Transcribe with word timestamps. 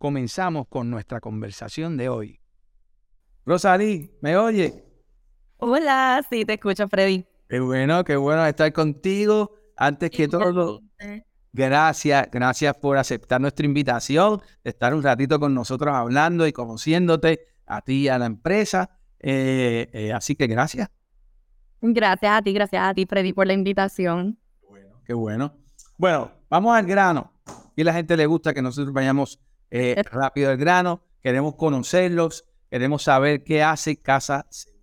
comenzamos 0.00 0.66
con 0.66 0.88
nuestra 0.88 1.20
conversación 1.20 1.98
de 1.98 2.08
hoy. 2.08 2.40
Rosalí, 3.44 4.10
¿me 4.22 4.34
oye? 4.34 4.82
Hola, 5.58 6.24
sí, 6.30 6.46
te 6.46 6.54
escucho, 6.54 6.88
Freddy. 6.88 7.26
Qué 7.50 7.60
bueno, 7.60 8.02
qué 8.02 8.16
bueno 8.16 8.46
estar 8.46 8.72
contigo. 8.72 9.52
Antes 9.76 10.10
que 10.10 10.26
todo, 10.26 10.80
gracias, 11.52 12.30
gracias 12.32 12.74
por 12.78 12.96
aceptar 12.96 13.42
nuestra 13.42 13.66
invitación, 13.66 14.40
de 14.64 14.70
estar 14.70 14.94
un 14.94 15.02
ratito 15.02 15.38
con 15.38 15.52
nosotros 15.52 15.94
hablando 15.94 16.46
y 16.46 16.52
conociéndote 16.52 17.40
a 17.66 17.82
ti 17.82 18.04
y 18.04 18.08
a 18.08 18.18
la 18.18 18.24
empresa. 18.24 18.98
Eh, 19.18 19.90
eh, 19.92 20.12
así 20.14 20.34
que 20.34 20.46
gracias. 20.46 20.88
Gracias 21.82 22.32
a 22.32 22.40
ti, 22.40 22.54
gracias 22.54 22.82
a 22.82 22.94
ti, 22.94 23.04
Freddy, 23.04 23.34
por 23.34 23.46
la 23.46 23.52
invitación. 23.52 24.38
Bueno, 24.66 25.02
qué 25.04 25.12
bueno. 25.12 25.52
Bueno, 25.98 26.32
vamos 26.48 26.74
al 26.74 26.86
grano. 26.86 27.34
Y 27.76 27.82
a 27.82 27.84
la 27.84 27.92
gente 27.92 28.16
le 28.16 28.24
gusta 28.24 28.54
que 28.54 28.62
nosotros 28.62 28.94
vayamos 28.94 29.38
eh, 29.70 30.02
rápido 30.10 30.50
al 30.50 30.56
grano, 30.56 31.02
queremos 31.22 31.54
conocerlos, 31.54 32.44
queremos 32.70 33.02
saber 33.02 33.44
qué 33.44 33.62
hace 33.62 33.96
Casa 34.00 34.46
Segura. 34.50 34.80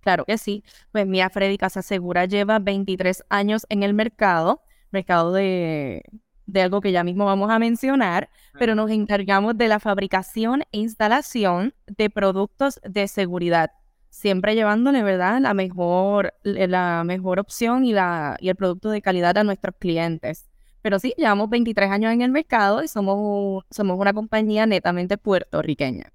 Claro 0.00 0.24
que 0.24 0.38
sí. 0.38 0.62
Pues 0.92 1.06
mira, 1.06 1.30
Freddy, 1.30 1.58
Casa 1.58 1.82
Segura 1.82 2.26
lleva 2.26 2.58
23 2.58 3.24
años 3.28 3.66
en 3.68 3.82
el 3.82 3.92
mercado, 3.92 4.62
mercado 4.92 5.32
de, 5.32 6.04
de 6.46 6.62
algo 6.62 6.80
que 6.80 6.92
ya 6.92 7.04
mismo 7.04 7.26
vamos 7.26 7.50
a 7.50 7.58
mencionar, 7.58 8.30
pero 8.58 8.74
nos 8.74 8.90
encargamos 8.90 9.58
de 9.58 9.68
la 9.68 9.80
fabricación 9.80 10.62
e 10.72 10.78
instalación 10.78 11.74
de 11.86 12.08
productos 12.08 12.80
de 12.84 13.08
seguridad, 13.08 13.72
siempre 14.10 14.54
llevándole, 14.54 15.02
¿verdad?, 15.02 15.40
la 15.40 15.54
mejor, 15.54 16.34
la 16.42 17.02
mejor 17.04 17.40
opción 17.40 17.84
y, 17.84 17.92
la, 17.92 18.36
y 18.40 18.48
el 18.48 18.56
producto 18.56 18.90
de 18.90 19.02
calidad 19.02 19.36
a 19.36 19.44
nuestros 19.44 19.74
clientes. 19.78 20.48
Pero 20.86 21.00
sí, 21.00 21.12
llevamos 21.16 21.50
23 21.50 21.90
años 21.90 22.12
en 22.12 22.22
el 22.22 22.30
mercado 22.30 22.80
y 22.80 22.86
somos, 22.86 23.64
somos 23.72 23.98
una 23.98 24.12
compañía 24.12 24.66
netamente 24.66 25.18
puertorriqueña. 25.18 26.12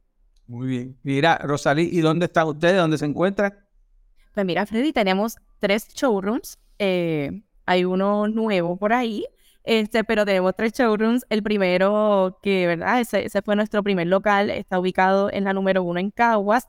Muy 0.47 0.65
bien. 0.69 0.97
Mira, 1.03 1.37
Rosalí, 1.39 1.89
¿y 1.91 1.99
dónde 1.99 2.27
están 2.27 2.47
ustedes? 2.47 2.77
¿Dónde 2.77 2.97
se 2.97 3.03
encuentran? 3.03 3.53
Pues 4.33 4.45
mira, 4.45 4.65
Freddy, 4.65 4.93
tenemos 4.93 5.35
tres 5.59 5.89
showrooms. 5.93 6.57
Eh, 6.79 7.43
hay 7.65 7.83
uno 7.83 8.29
nuevo 8.29 8.77
por 8.77 8.93
ahí, 8.93 9.25
este, 9.65 10.05
pero 10.05 10.23
tenemos 10.23 10.55
tres 10.55 10.71
showrooms. 10.71 11.25
El 11.27 11.43
primero, 11.43 12.39
que, 12.41 12.65
¿verdad? 12.65 13.01
Ese, 13.01 13.27
fue 13.41 13.57
nuestro 13.57 13.83
primer 13.83 14.07
local, 14.07 14.49
está 14.49 14.79
ubicado 14.79 15.29
en 15.33 15.43
la 15.43 15.51
número 15.51 15.83
uno 15.83 15.99
en 15.99 16.11
Caguas, 16.11 16.65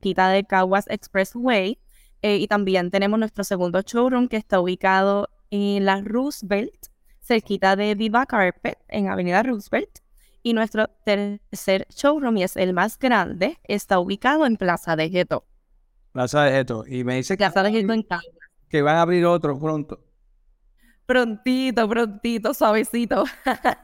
quita 0.00 0.30
de 0.30 0.44
Caguas 0.44 0.86
Expressway. 0.88 1.78
Eh, 2.22 2.38
y 2.38 2.46
también 2.46 2.90
tenemos 2.90 3.18
nuestro 3.18 3.44
segundo 3.44 3.82
showroom, 3.82 4.28
que 4.28 4.38
está 4.38 4.60
ubicado 4.60 5.28
en 5.50 5.84
la 5.84 6.00
Roosevelt, 6.00 6.93
cerquita 7.24 7.76
de 7.76 7.94
Viva 7.94 8.26
Carpet 8.26 8.78
en 8.88 9.08
Avenida 9.08 9.42
Roosevelt. 9.42 10.00
Y 10.42 10.52
nuestro 10.52 10.88
tercer 11.04 11.86
showroom, 11.88 12.36
y 12.36 12.42
es 12.42 12.56
el 12.56 12.74
más 12.74 12.98
grande, 12.98 13.58
está 13.64 13.98
ubicado 13.98 14.44
en 14.44 14.56
Plaza 14.56 14.94
de 14.94 15.08
Geto. 15.08 15.46
Plaza 16.12 16.44
de 16.44 16.52
Geto. 16.52 16.84
Y 16.86 17.02
me 17.02 17.16
dice 17.16 17.36
que, 17.36 17.48
de 17.48 17.78
en 17.78 18.06
que 18.68 18.82
van 18.82 18.96
a 18.96 19.02
abrir 19.02 19.24
otro 19.24 19.58
pronto. 19.58 20.04
Prontito, 21.06 21.88
prontito, 21.88 22.54
suavecito. 22.54 23.24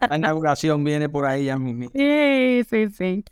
La 0.09 0.17
inauguración 0.17 0.83
viene 0.85 1.09
por 1.09 1.27
ahí 1.27 1.47
ya 1.47 1.59
mismo. 1.59 1.91
Sí, 1.95 2.65
sí, 2.69 2.89
sí. 2.91 3.25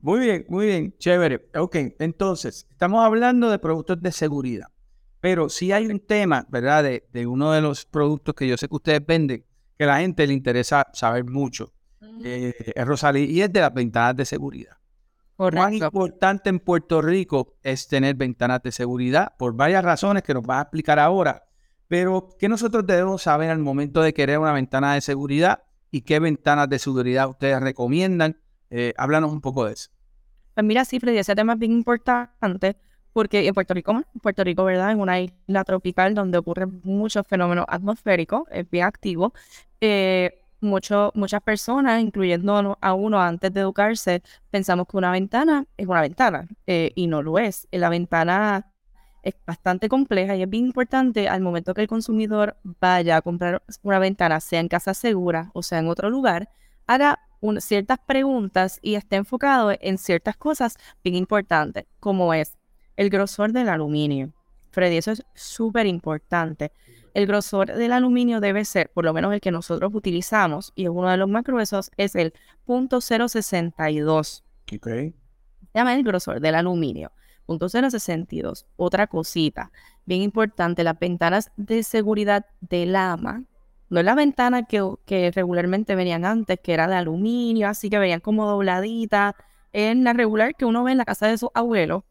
Muy 0.00 0.20
bien, 0.20 0.46
muy 0.48 0.66
bien, 0.66 0.94
chévere. 0.98 1.48
Ok, 1.56 1.76
entonces, 1.98 2.66
estamos 2.70 3.04
hablando 3.04 3.50
de 3.50 3.58
productos 3.58 4.00
de 4.00 4.12
seguridad. 4.12 4.68
Pero 5.26 5.48
sí 5.48 5.72
hay 5.72 5.88
un 5.88 5.98
tema, 5.98 6.46
¿verdad? 6.48 6.84
De, 6.84 7.26
uno 7.26 7.50
de 7.50 7.60
los 7.60 7.84
productos 7.84 8.32
que 8.32 8.46
yo 8.46 8.56
sé 8.56 8.68
que 8.68 8.76
ustedes 8.76 9.04
venden, 9.04 9.44
que 9.76 9.82
a 9.82 9.88
la 9.88 9.98
gente 9.98 10.24
le 10.24 10.32
interesa 10.32 10.86
saber 10.92 11.24
mucho, 11.24 11.72
eh, 12.22 12.54
es 12.76 12.86
Rosalí, 12.86 13.24
y 13.24 13.42
es 13.42 13.52
de 13.52 13.58
las 13.58 13.74
ventanas 13.74 14.14
de 14.14 14.24
seguridad. 14.24 14.76
Correcto. 15.34 15.58
¿Cuán 15.58 15.74
importante 15.74 16.48
en 16.48 16.60
Puerto 16.60 17.02
Rico 17.02 17.56
es 17.64 17.88
tener 17.88 18.14
ventanas 18.14 18.62
de 18.62 18.70
seguridad? 18.70 19.34
Por 19.36 19.56
varias 19.56 19.84
razones 19.84 20.22
que 20.22 20.32
nos 20.32 20.44
va 20.44 20.60
a 20.60 20.62
explicar 20.62 21.00
ahora. 21.00 21.42
Pero, 21.88 22.28
¿qué 22.38 22.48
nosotros 22.48 22.86
debemos 22.86 23.22
saber 23.22 23.50
al 23.50 23.58
momento 23.58 24.02
de 24.02 24.14
querer 24.14 24.38
una 24.38 24.52
ventana 24.52 24.94
de 24.94 25.00
seguridad? 25.00 25.64
¿Y 25.90 26.02
qué 26.02 26.20
ventanas 26.20 26.68
de 26.68 26.78
seguridad 26.78 27.28
ustedes 27.28 27.60
recomiendan? 27.60 28.40
Eh, 28.70 28.94
háblanos 28.96 29.32
un 29.32 29.40
poco 29.40 29.64
de 29.64 29.72
eso. 29.72 29.90
Pues 30.54 30.64
mira, 30.64 30.84
sí, 30.84 31.00
Freddy, 31.00 31.18
ese 31.18 31.34
tema 31.34 31.54
es 31.54 31.58
bien 31.58 31.72
importante 31.72 32.76
porque 33.16 33.46
en 33.46 33.54
Puerto 33.54 33.72
Rico, 33.72 34.02
Puerto 34.20 34.44
Rico, 34.44 34.62
¿verdad? 34.64 34.90
Es 34.90 34.98
una 34.98 35.18
isla 35.18 35.64
tropical 35.64 36.14
donde 36.14 36.36
ocurren 36.36 36.82
muchos 36.84 37.26
fenómenos 37.26 37.64
atmosféricos, 37.66 38.42
es 38.50 38.68
bien 38.68 38.84
activo. 38.84 39.32
Eh, 39.80 40.42
muchas 40.60 41.42
personas, 41.42 42.02
incluyendo 42.02 42.76
a 42.78 42.92
uno 42.92 43.22
antes 43.22 43.54
de 43.54 43.60
educarse, 43.60 44.22
pensamos 44.50 44.86
que 44.86 44.98
una 44.98 45.12
ventana 45.12 45.64
es 45.78 45.86
una 45.86 46.02
ventana 46.02 46.46
eh, 46.66 46.92
y 46.94 47.06
no 47.06 47.22
lo 47.22 47.38
es. 47.38 47.66
La 47.70 47.88
ventana 47.88 48.70
es 49.22 49.34
bastante 49.46 49.88
compleja 49.88 50.36
y 50.36 50.42
es 50.42 50.50
bien 50.50 50.66
importante 50.66 51.26
al 51.26 51.40
momento 51.40 51.72
que 51.72 51.80
el 51.80 51.88
consumidor 51.88 52.58
vaya 52.64 53.16
a 53.16 53.22
comprar 53.22 53.62
una 53.82 53.98
ventana, 53.98 54.40
sea 54.40 54.60
en 54.60 54.68
casa 54.68 54.92
segura 54.92 55.52
o 55.54 55.62
sea 55.62 55.78
en 55.78 55.88
otro 55.88 56.10
lugar, 56.10 56.50
haga 56.86 57.18
ciertas 57.60 57.98
preguntas 58.06 58.78
y 58.82 58.96
esté 58.96 59.16
enfocado 59.16 59.72
en 59.80 59.96
ciertas 59.96 60.36
cosas 60.36 60.76
bien 61.02 61.16
importantes, 61.16 61.86
como 61.98 62.34
es 62.34 62.58
el 62.96 63.10
grosor 63.10 63.52
del 63.52 63.68
aluminio. 63.68 64.32
Freddy, 64.70 64.96
eso 64.98 65.12
es 65.12 65.24
súper 65.34 65.86
importante. 65.86 66.72
El 67.14 67.26
grosor 67.26 67.72
del 67.72 67.92
aluminio 67.92 68.40
debe 68.40 68.64
ser, 68.64 68.90
por 68.90 69.04
lo 69.04 69.14
menos 69.14 69.32
el 69.32 69.40
que 69.40 69.50
nosotros 69.50 69.90
utilizamos, 69.94 70.72
y 70.74 70.84
es 70.84 70.90
uno 70.90 71.08
de 71.08 71.16
los 71.16 71.28
más 71.28 71.44
gruesos, 71.44 71.90
es 71.96 72.14
el 72.14 72.34
.062. 72.66 74.42
Ok. 74.74 75.14
Llama 75.72 75.94
el 75.94 76.02
grosor 76.02 76.40
del 76.40 76.54
aluminio. 76.56 77.10
.062. 77.46 78.66
Otra 78.76 79.06
cosita, 79.06 79.70
bien 80.04 80.22
importante, 80.22 80.84
las 80.84 80.98
ventanas 80.98 81.52
de 81.56 81.82
seguridad 81.82 82.46
de 82.60 82.86
lama. 82.86 83.44
No 83.88 84.00
es 84.00 84.04
la 84.04 84.14
ventana 84.14 84.64
que, 84.64 84.82
que 85.04 85.30
regularmente 85.30 85.94
venían 85.94 86.24
antes, 86.24 86.58
que 86.60 86.74
era 86.74 86.88
de 86.88 86.96
aluminio, 86.96 87.68
así 87.68 87.88
que 87.88 87.98
venían 87.98 88.20
como 88.20 88.46
dobladita. 88.46 89.36
Es 89.72 89.96
la 89.96 90.12
regular 90.12 90.56
que 90.56 90.64
uno 90.64 90.82
ve 90.82 90.92
en 90.92 90.98
la 90.98 91.04
casa 91.04 91.28
de 91.28 91.38
sus 91.38 91.50
abuelos, 91.54 92.02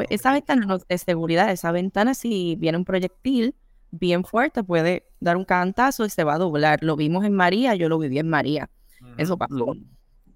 pues 0.00 0.20
esa 0.20 0.32
ventana 0.32 0.64
no 0.64 0.78
es 0.88 1.02
seguridad, 1.02 1.50
esa 1.50 1.72
ventana 1.72 2.14
si 2.14 2.56
viene 2.56 2.78
un 2.78 2.86
proyectil 2.86 3.54
bien 3.90 4.24
fuerte 4.24 4.64
puede 4.64 5.06
dar 5.20 5.36
un 5.36 5.44
cantazo 5.44 6.06
y 6.06 6.10
se 6.10 6.24
va 6.24 6.34
a 6.34 6.38
doblar. 6.38 6.82
Lo 6.82 6.96
vimos 6.96 7.24
en 7.26 7.34
María, 7.34 7.74
yo 7.74 7.88
lo 7.90 7.98
viví 7.98 8.18
en 8.18 8.30
María. 8.30 8.70
Eso 9.18 9.36
pasó. 9.36 9.74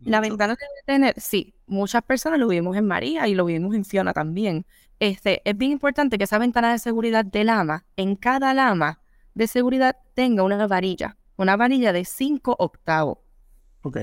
La 0.01 0.21
ventana 0.21 0.55
debe 0.55 0.83
tener, 0.85 1.19
sí, 1.19 1.55
muchas 1.67 2.03
personas 2.03 2.39
lo 2.39 2.49
vimos 2.49 2.77
en 2.77 2.87
María 2.87 3.27
y 3.27 3.35
lo 3.35 3.47
vimos 3.47 3.75
en 3.75 3.87
Fiona 3.87 4.13
también. 4.13 4.67
Este, 4.99 5.41
es 5.49 5.57
bien 5.57 5.73
importante 5.73 6.19
que 6.19 6.25
esa 6.25 6.39
ventana 6.39 6.73
de 6.73 6.79
seguridad 6.79 7.25
de 7.25 7.45
lama, 7.45 7.87
en 7.97 8.17
cada 8.17 8.53
lama 8.53 9.01
de 9.33 9.47
seguridad 9.47 9.97
tenga 10.13 10.43
una 10.43 10.67
varilla, 10.67 11.17
una 11.37 11.57
varilla 11.57 11.95
de 11.95 12.05
5 12.05 12.57
octavos. 12.59 13.19
Ok. 13.81 13.97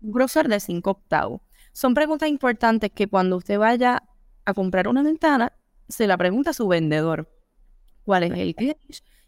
Un 0.00 0.12
grosor 0.12 0.46
de 0.46 0.60
5 0.60 0.88
octavos. 0.88 1.40
Son 1.72 1.94
preguntas 1.94 2.28
importantes 2.28 2.92
que 2.92 3.08
cuando 3.08 3.36
usted 3.36 3.58
vaya 3.58 4.04
a 4.48 4.54
comprar 4.54 4.88
una 4.88 5.02
ventana, 5.02 5.52
se 5.88 6.06
la 6.06 6.16
pregunta 6.16 6.50
a 6.50 6.54
su 6.54 6.66
vendedor 6.66 7.30
cuál 8.02 8.22
es 8.22 8.32
el 8.32 8.54
gauge 8.54 8.78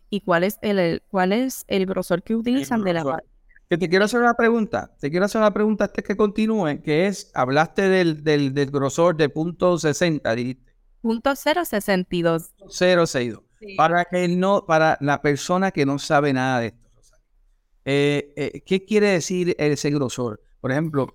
y 0.08 0.22
cuál 0.22 0.44
es 0.44 0.58
el, 0.62 1.02
cuál 1.08 1.32
es 1.32 1.64
el 1.68 1.84
grosor 1.84 2.22
que 2.22 2.34
utilizan 2.34 2.82
de 2.82 2.94
la 2.94 3.22
Que 3.68 3.76
te 3.76 3.90
quiero 3.90 4.06
hacer 4.06 4.20
una 4.20 4.32
pregunta, 4.32 4.96
te 4.98 5.10
quiero 5.10 5.26
hacer 5.26 5.42
una 5.42 5.52
pregunta 5.52 5.84
antes 5.84 6.02
que 6.02 6.16
continúe, 6.16 6.80
que 6.82 7.06
es, 7.06 7.30
hablaste 7.34 7.90
del, 7.90 8.24
del, 8.24 8.54
del 8.54 8.70
grosor 8.70 9.14
de 9.14 9.28
punto 9.28 9.78
60, 9.78 10.34
dijiste. 10.34 10.72
Punto 11.02 11.36
062. 11.36 12.54
062. 12.70 13.42
Para 13.76 14.06
que 14.06 14.26
no, 14.26 14.64
para 14.66 14.96
la 15.02 15.20
persona 15.20 15.70
que 15.70 15.84
no 15.84 15.98
sabe 15.98 16.32
nada 16.32 16.60
de 16.60 16.66
esto, 16.68 16.90
eh, 17.84 18.32
eh, 18.36 18.62
¿qué 18.64 18.86
quiere 18.86 19.08
decir 19.08 19.54
ese 19.58 19.90
grosor? 19.90 20.42
Por 20.62 20.72
ejemplo, 20.72 21.14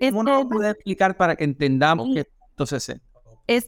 ¿cómo 0.00 0.24
nos 0.24 0.46
puede 0.46 0.70
explicar 0.70 1.16
para 1.16 1.36
que 1.36 1.44
entendamos 1.44 2.12
que 2.12 2.20
es 2.20 2.26
punto 2.26 2.66
60? 2.66 3.08
Es, 3.48 3.66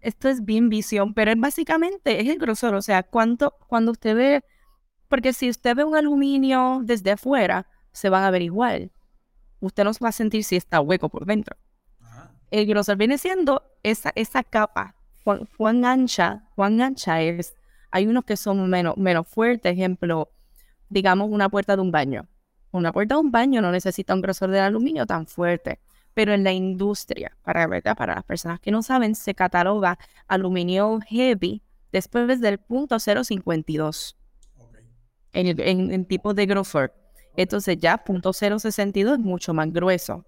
esto 0.00 0.28
es 0.28 0.44
bien 0.44 0.68
visión, 0.68 1.14
pero 1.14 1.30
es 1.30 1.38
básicamente 1.38 2.20
es 2.20 2.28
el 2.28 2.38
grosor, 2.38 2.74
o 2.74 2.82
sea, 2.82 3.02
cuánto, 3.02 3.54
cuando 3.68 3.92
usted 3.92 4.14
ve, 4.14 4.44
porque 5.08 5.32
si 5.32 5.48
usted 5.48 5.74
ve 5.74 5.84
un 5.84 5.96
aluminio 5.96 6.80
desde 6.82 7.12
afuera, 7.12 7.66
se 7.92 8.10
va 8.10 8.26
a 8.26 8.30
ver 8.30 8.42
igual. 8.42 8.92
Usted 9.60 9.84
no 9.84 9.90
va 10.02 10.10
a 10.10 10.12
sentir 10.12 10.44
si 10.44 10.56
está 10.56 10.80
hueco 10.80 11.08
por 11.08 11.26
dentro. 11.26 11.56
El 12.50 12.66
grosor 12.66 12.96
viene 12.96 13.18
siendo 13.18 13.62
esa, 13.82 14.12
esa 14.14 14.42
capa. 14.42 14.94
Cuán, 15.56 15.84
ancha, 15.84 16.48
cuán 16.54 16.80
ancha 16.80 17.20
es. 17.20 17.54
Hay 17.90 18.06
unos 18.06 18.24
que 18.24 18.36
son 18.36 18.68
menos, 18.70 18.96
menos 18.96 19.26
fuertes, 19.26 19.72
ejemplo, 19.72 20.30
digamos 20.88 21.28
una 21.30 21.48
puerta 21.48 21.76
de 21.76 21.82
un 21.82 21.90
baño. 21.90 22.28
Una 22.70 22.92
puerta 22.92 23.16
de 23.16 23.20
un 23.20 23.30
baño 23.30 23.60
no 23.60 23.72
necesita 23.72 24.14
un 24.14 24.20
grosor 24.20 24.50
de 24.50 24.60
aluminio 24.60 25.06
tan 25.06 25.26
fuerte, 25.26 25.80
pero 26.14 26.32
en 26.32 26.44
la 26.44 26.52
industria, 26.52 27.36
para, 27.42 27.66
¿verdad? 27.66 27.96
para 27.96 28.14
las 28.14 28.24
personas 28.24 28.60
que 28.60 28.70
no 28.70 28.82
saben, 28.82 29.14
se 29.14 29.34
cataloga 29.34 29.98
aluminio 30.26 30.98
heavy 31.08 31.62
después 31.92 32.40
del 32.40 32.58
punto 32.58 32.98
052 32.98 34.16
en, 35.32 35.60
en, 35.60 35.92
en 35.92 36.04
tipo 36.04 36.34
de 36.34 36.46
grosor. 36.46 36.92
Entonces 37.36 37.78
ya 37.78 37.98
punto 37.98 38.32
062 38.32 39.18
es 39.18 39.24
mucho 39.24 39.54
más 39.54 39.72
grueso. 39.72 40.24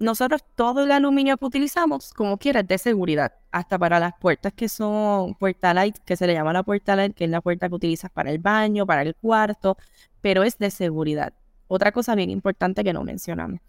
Nosotros 0.00 0.42
todo 0.54 0.84
el 0.84 0.92
aluminio 0.92 1.36
que 1.36 1.44
utilizamos, 1.44 2.14
como 2.14 2.38
quieras, 2.38 2.66
de 2.66 2.78
seguridad, 2.78 3.34
hasta 3.50 3.78
para 3.78 4.00
las 4.00 4.14
puertas 4.18 4.52
que 4.54 4.68
son 4.68 5.34
puerta 5.34 5.74
light, 5.74 5.98
que 6.04 6.16
se 6.16 6.26
le 6.26 6.32
llama 6.32 6.54
la 6.54 6.62
puerta 6.62 6.96
light, 6.96 7.14
que 7.14 7.24
es 7.24 7.30
la 7.30 7.42
puerta 7.42 7.68
que 7.68 7.74
utilizas 7.74 8.10
para 8.10 8.30
el 8.30 8.38
baño, 8.38 8.86
para 8.86 9.02
el 9.02 9.14
cuarto, 9.14 9.76
pero 10.22 10.42
es 10.42 10.58
de 10.58 10.70
seguridad. 10.70 11.34
Otra 11.72 11.92
cosa 11.92 12.14
bien 12.14 12.30
importante 12.30 12.82
que 12.82 12.92
no 12.92 13.04
mencionamos, 13.04 13.60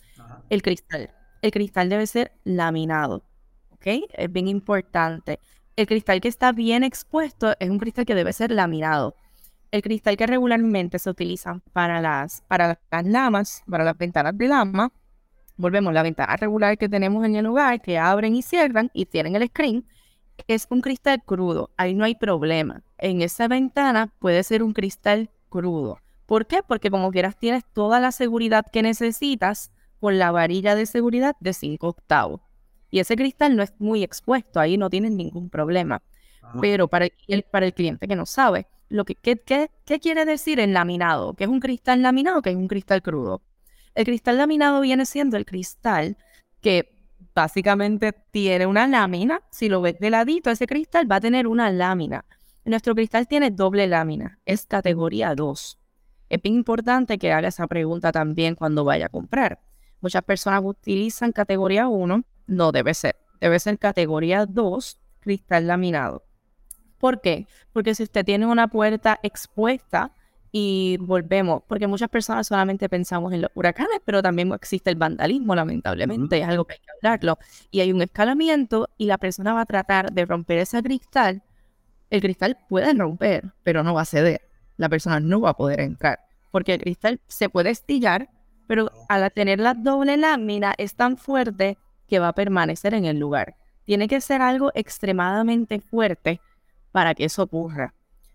el 0.49 0.61
cristal. 0.61 1.11
El 1.41 1.51
cristal 1.51 1.89
debe 1.89 2.07
ser 2.07 2.31
laminado, 2.43 3.23
¿ok? 3.69 3.87
Es 4.13 4.31
bien 4.31 4.47
importante. 4.47 5.39
El 5.75 5.87
cristal 5.87 6.19
que 6.19 6.27
está 6.27 6.51
bien 6.51 6.83
expuesto 6.83 7.55
es 7.59 7.69
un 7.69 7.79
cristal 7.79 8.05
que 8.05 8.15
debe 8.15 8.33
ser 8.33 8.51
laminado 8.51 9.15
el 9.71 9.81
cristal 9.81 10.17
que 10.17 10.27
regularmente 10.27 10.99
se 10.99 11.09
utiliza 11.09 11.61
para 11.73 12.01
las, 12.01 12.41
para 12.47 12.79
las 12.91 13.05
lamas, 13.05 13.63
para 13.69 13.83
las 13.83 13.97
ventanas 13.97 14.37
de 14.37 14.47
lama, 14.47 14.91
volvemos, 15.57 15.93
la 15.93 16.03
ventana 16.03 16.35
regular 16.35 16.77
que 16.77 16.89
tenemos 16.89 17.25
en 17.25 17.35
el 17.35 17.45
lugar, 17.45 17.81
que 17.81 17.97
abren 17.97 18.35
y 18.35 18.41
cierran 18.41 18.89
y 18.93 19.05
tienen 19.05 19.35
el 19.35 19.47
screen, 19.47 19.85
es 20.47 20.67
un 20.69 20.81
cristal 20.81 21.23
crudo. 21.23 21.69
Ahí 21.77 21.93
no 21.93 22.03
hay 22.03 22.15
problema. 22.15 22.81
En 22.97 23.21
esa 23.21 23.47
ventana 23.47 24.11
puede 24.19 24.43
ser 24.43 24.63
un 24.63 24.73
cristal 24.73 25.29
crudo. 25.49 25.99
¿Por 26.31 26.47
qué? 26.47 26.63
Porque 26.65 26.89
como 26.89 27.11
quieras 27.11 27.35
tienes 27.37 27.65
toda 27.73 27.99
la 27.99 28.13
seguridad 28.13 28.65
que 28.71 28.81
necesitas 28.81 29.69
con 29.99 30.17
la 30.17 30.31
varilla 30.31 30.75
de 30.75 30.85
seguridad 30.85 31.35
de 31.41 31.51
5 31.51 31.85
octavos. 31.85 32.39
Y 32.89 32.99
ese 32.99 33.17
cristal 33.17 33.57
no 33.57 33.63
es 33.63 33.73
muy 33.79 34.01
expuesto, 34.01 34.61
ahí 34.61 34.77
no 34.77 34.89
tienes 34.89 35.11
ningún 35.11 35.49
problema. 35.49 36.01
Ah. 36.41 36.53
Pero 36.61 36.87
para 36.87 37.09
el, 37.27 37.43
para 37.43 37.65
el 37.65 37.73
cliente 37.73 38.07
que 38.07 38.15
no 38.15 38.25
sabe, 38.25 38.67
lo 38.87 39.03
que, 39.03 39.15
¿qué, 39.15 39.41
qué, 39.43 39.99
quiere 39.99 40.23
decir 40.23 40.61
el 40.61 40.71
laminado? 40.71 41.33
¿Qué 41.33 41.43
es 41.43 41.49
un 41.49 41.59
cristal 41.59 42.01
laminado? 42.01 42.41
¿Qué 42.41 42.51
es 42.51 42.55
un 42.55 42.69
cristal 42.69 43.01
crudo? 43.01 43.41
El 43.93 44.05
cristal 44.05 44.37
laminado 44.37 44.79
viene 44.79 45.05
siendo 45.05 45.35
el 45.35 45.45
cristal 45.45 46.15
que 46.61 46.97
básicamente 47.35 48.13
tiene 48.31 48.67
una 48.67 48.87
lámina. 48.87 49.41
Si 49.51 49.67
lo 49.67 49.81
ves 49.81 49.99
de 49.99 50.09
ladito, 50.09 50.49
ese 50.49 50.65
cristal 50.65 51.11
va 51.11 51.17
a 51.17 51.19
tener 51.19 51.45
una 51.45 51.69
lámina. 51.71 52.23
Nuestro 52.63 52.95
cristal 52.95 53.27
tiene 53.27 53.51
doble 53.51 53.85
lámina, 53.85 54.39
es 54.45 54.65
categoría 54.65 55.35
2. 55.35 55.79
Es 56.31 56.41
bien 56.41 56.55
importante 56.55 57.17
que 57.17 57.33
haga 57.33 57.49
esa 57.49 57.67
pregunta 57.67 58.13
también 58.13 58.55
cuando 58.55 58.85
vaya 58.85 59.07
a 59.07 59.09
comprar. 59.09 59.59
Muchas 59.99 60.23
personas 60.23 60.61
utilizan 60.63 61.33
categoría 61.33 61.89
1, 61.89 62.23
no 62.47 62.71
debe 62.71 62.93
ser. 62.93 63.17
Debe 63.41 63.59
ser 63.59 63.77
categoría 63.77 64.45
2, 64.45 64.97
cristal 65.19 65.67
laminado. 65.67 66.23
¿Por 66.99 67.19
qué? 67.19 67.47
Porque 67.73 67.93
si 67.95 68.03
usted 68.03 68.23
tiene 68.23 68.45
una 68.45 68.69
puerta 68.69 69.19
expuesta 69.23 70.13
y 70.53 70.95
volvemos, 71.01 71.63
porque 71.67 71.87
muchas 71.87 72.07
personas 72.07 72.47
solamente 72.47 72.87
pensamos 72.87 73.33
en 73.33 73.41
los 73.41 73.51
huracanes, 73.53 73.99
pero 74.05 74.21
también 74.21 74.53
existe 74.53 74.89
el 74.89 74.95
vandalismo, 74.95 75.53
lamentablemente, 75.53 76.39
es 76.39 76.47
algo 76.47 76.63
que 76.63 76.75
hay 76.75 76.79
que 76.79 76.91
hablarlo. 76.97 77.39
Y 77.71 77.81
hay 77.81 77.91
un 77.91 78.01
escalamiento 78.01 78.87
y 78.97 79.07
la 79.07 79.17
persona 79.17 79.53
va 79.53 79.61
a 79.61 79.65
tratar 79.65 80.13
de 80.13 80.25
romper 80.25 80.59
ese 80.59 80.81
cristal. 80.81 81.43
El 82.09 82.21
cristal 82.21 82.57
puede 82.69 82.93
romper, 82.93 83.51
pero 83.63 83.83
no 83.83 83.93
va 83.93 84.03
a 84.03 84.05
ceder. 84.05 84.50
La 84.81 84.89
persona 84.89 85.19
no 85.19 85.41
va 85.41 85.51
a 85.51 85.57
poder 85.57 85.79
entrar, 85.79 86.21
porque 86.49 86.73
el 86.73 86.81
cristal 86.81 87.21
se 87.27 87.49
puede 87.49 87.69
estillar, 87.69 88.31
pero 88.65 88.91
al 89.09 89.31
tener 89.31 89.59
la 89.59 89.75
doble 89.75 90.17
lámina 90.17 90.73
es 90.75 90.95
tan 90.95 91.17
fuerte 91.17 91.77
que 92.07 92.17
va 92.17 92.29
a 92.29 92.33
permanecer 92.33 92.95
en 92.95 93.05
el 93.05 93.19
lugar. 93.19 93.57
Tiene 93.83 94.07
que 94.07 94.19
ser 94.21 94.41
algo 94.41 94.71
extremadamente 94.73 95.81
fuerte 95.81 96.41
para 96.91 97.13
que 97.13 97.25
eso 97.25 97.43
ocurra. 97.43 97.93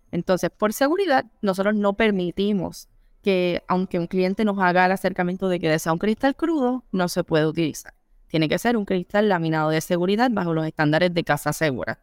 Entonces, 0.09 0.49
por 0.49 0.71
seguridad, 0.71 1.25
nosotros 1.41 1.75
no 1.75 1.97
permitimos 1.97 2.87
que, 3.21 3.61
aunque 3.67 3.99
un 3.99 4.07
cliente 4.07 4.45
nos 4.45 4.57
haga 4.57 4.85
el 4.85 4.93
acercamiento 4.93 5.49
de 5.49 5.59
que 5.59 5.67
desea 5.67 5.91
un 5.91 5.99
cristal 5.99 6.33
crudo, 6.33 6.85
no 6.93 7.09
se 7.09 7.25
puede 7.25 7.45
utilizar. 7.45 7.93
Tiene 8.29 8.47
que 8.47 8.57
ser 8.57 8.77
un 8.77 8.85
cristal 8.85 9.27
laminado 9.27 9.69
de 9.69 9.81
seguridad 9.81 10.29
bajo 10.31 10.53
los 10.53 10.65
estándares 10.65 11.13
de 11.13 11.25
casa 11.25 11.51
segura. 11.51 11.99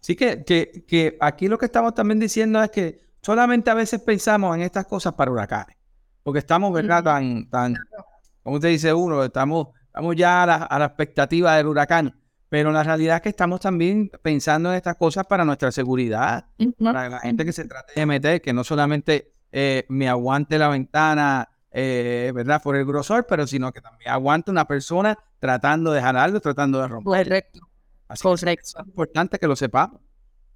Sí, 0.00 0.16
que, 0.16 0.42
que, 0.42 0.84
que 0.84 1.16
aquí 1.20 1.46
lo 1.46 1.58
que 1.58 1.66
estamos 1.66 1.94
también 1.94 2.18
diciendo 2.18 2.60
es 2.60 2.72
que 2.72 3.07
solamente 3.22 3.70
a 3.70 3.74
veces 3.74 4.00
pensamos 4.00 4.54
en 4.56 4.62
estas 4.62 4.86
cosas 4.86 5.14
para 5.14 5.30
huracanes, 5.30 5.76
porque 6.22 6.40
estamos, 6.40 6.72
¿verdad? 6.72 7.02
Tan, 7.02 7.48
tan, 7.48 7.76
como 8.42 8.56
usted 8.56 8.68
dice 8.68 8.92
uno, 8.92 9.22
estamos, 9.24 9.68
estamos 9.86 10.16
ya 10.16 10.42
a 10.42 10.46
la, 10.46 10.56
a 10.56 10.78
la 10.78 10.86
expectativa 10.86 11.56
del 11.56 11.66
huracán. 11.66 12.14
Pero 12.48 12.72
la 12.72 12.82
realidad 12.82 13.16
es 13.16 13.22
que 13.22 13.28
estamos 13.28 13.60
también 13.60 14.10
pensando 14.22 14.70
en 14.70 14.76
estas 14.76 14.96
cosas 14.96 15.26
para 15.26 15.44
nuestra 15.44 15.70
seguridad, 15.70 16.46
para 16.82 17.08
la 17.08 17.20
gente 17.20 17.44
que 17.44 17.52
se 17.52 17.66
trate 17.66 17.92
de 17.94 18.06
meter, 18.06 18.40
que 18.40 18.54
no 18.54 18.64
solamente 18.64 19.34
eh, 19.52 19.84
me 19.88 20.08
aguante 20.08 20.58
la 20.58 20.68
ventana, 20.68 21.48
eh, 21.70 22.32
¿verdad? 22.34 22.62
Por 22.62 22.76
el 22.76 22.86
grosor, 22.86 23.26
pero 23.28 23.46
sino 23.46 23.70
que 23.70 23.82
también 23.82 24.10
aguante 24.10 24.50
una 24.50 24.66
persona 24.66 25.18
tratando 25.38 25.92
de 25.92 26.00
jalarlo, 26.00 26.40
tratando 26.40 26.80
de 26.80 26.88
romper. 26.88 27.26
Correcto. 27.26 27.60
Así 28.08 28.22
Correcto. 28.22 28.80
es 28.80 28.86
importante 28.86 29.38
que 29.38 29.46
lo 29.46 29.54
sepamos. 29.54 30.00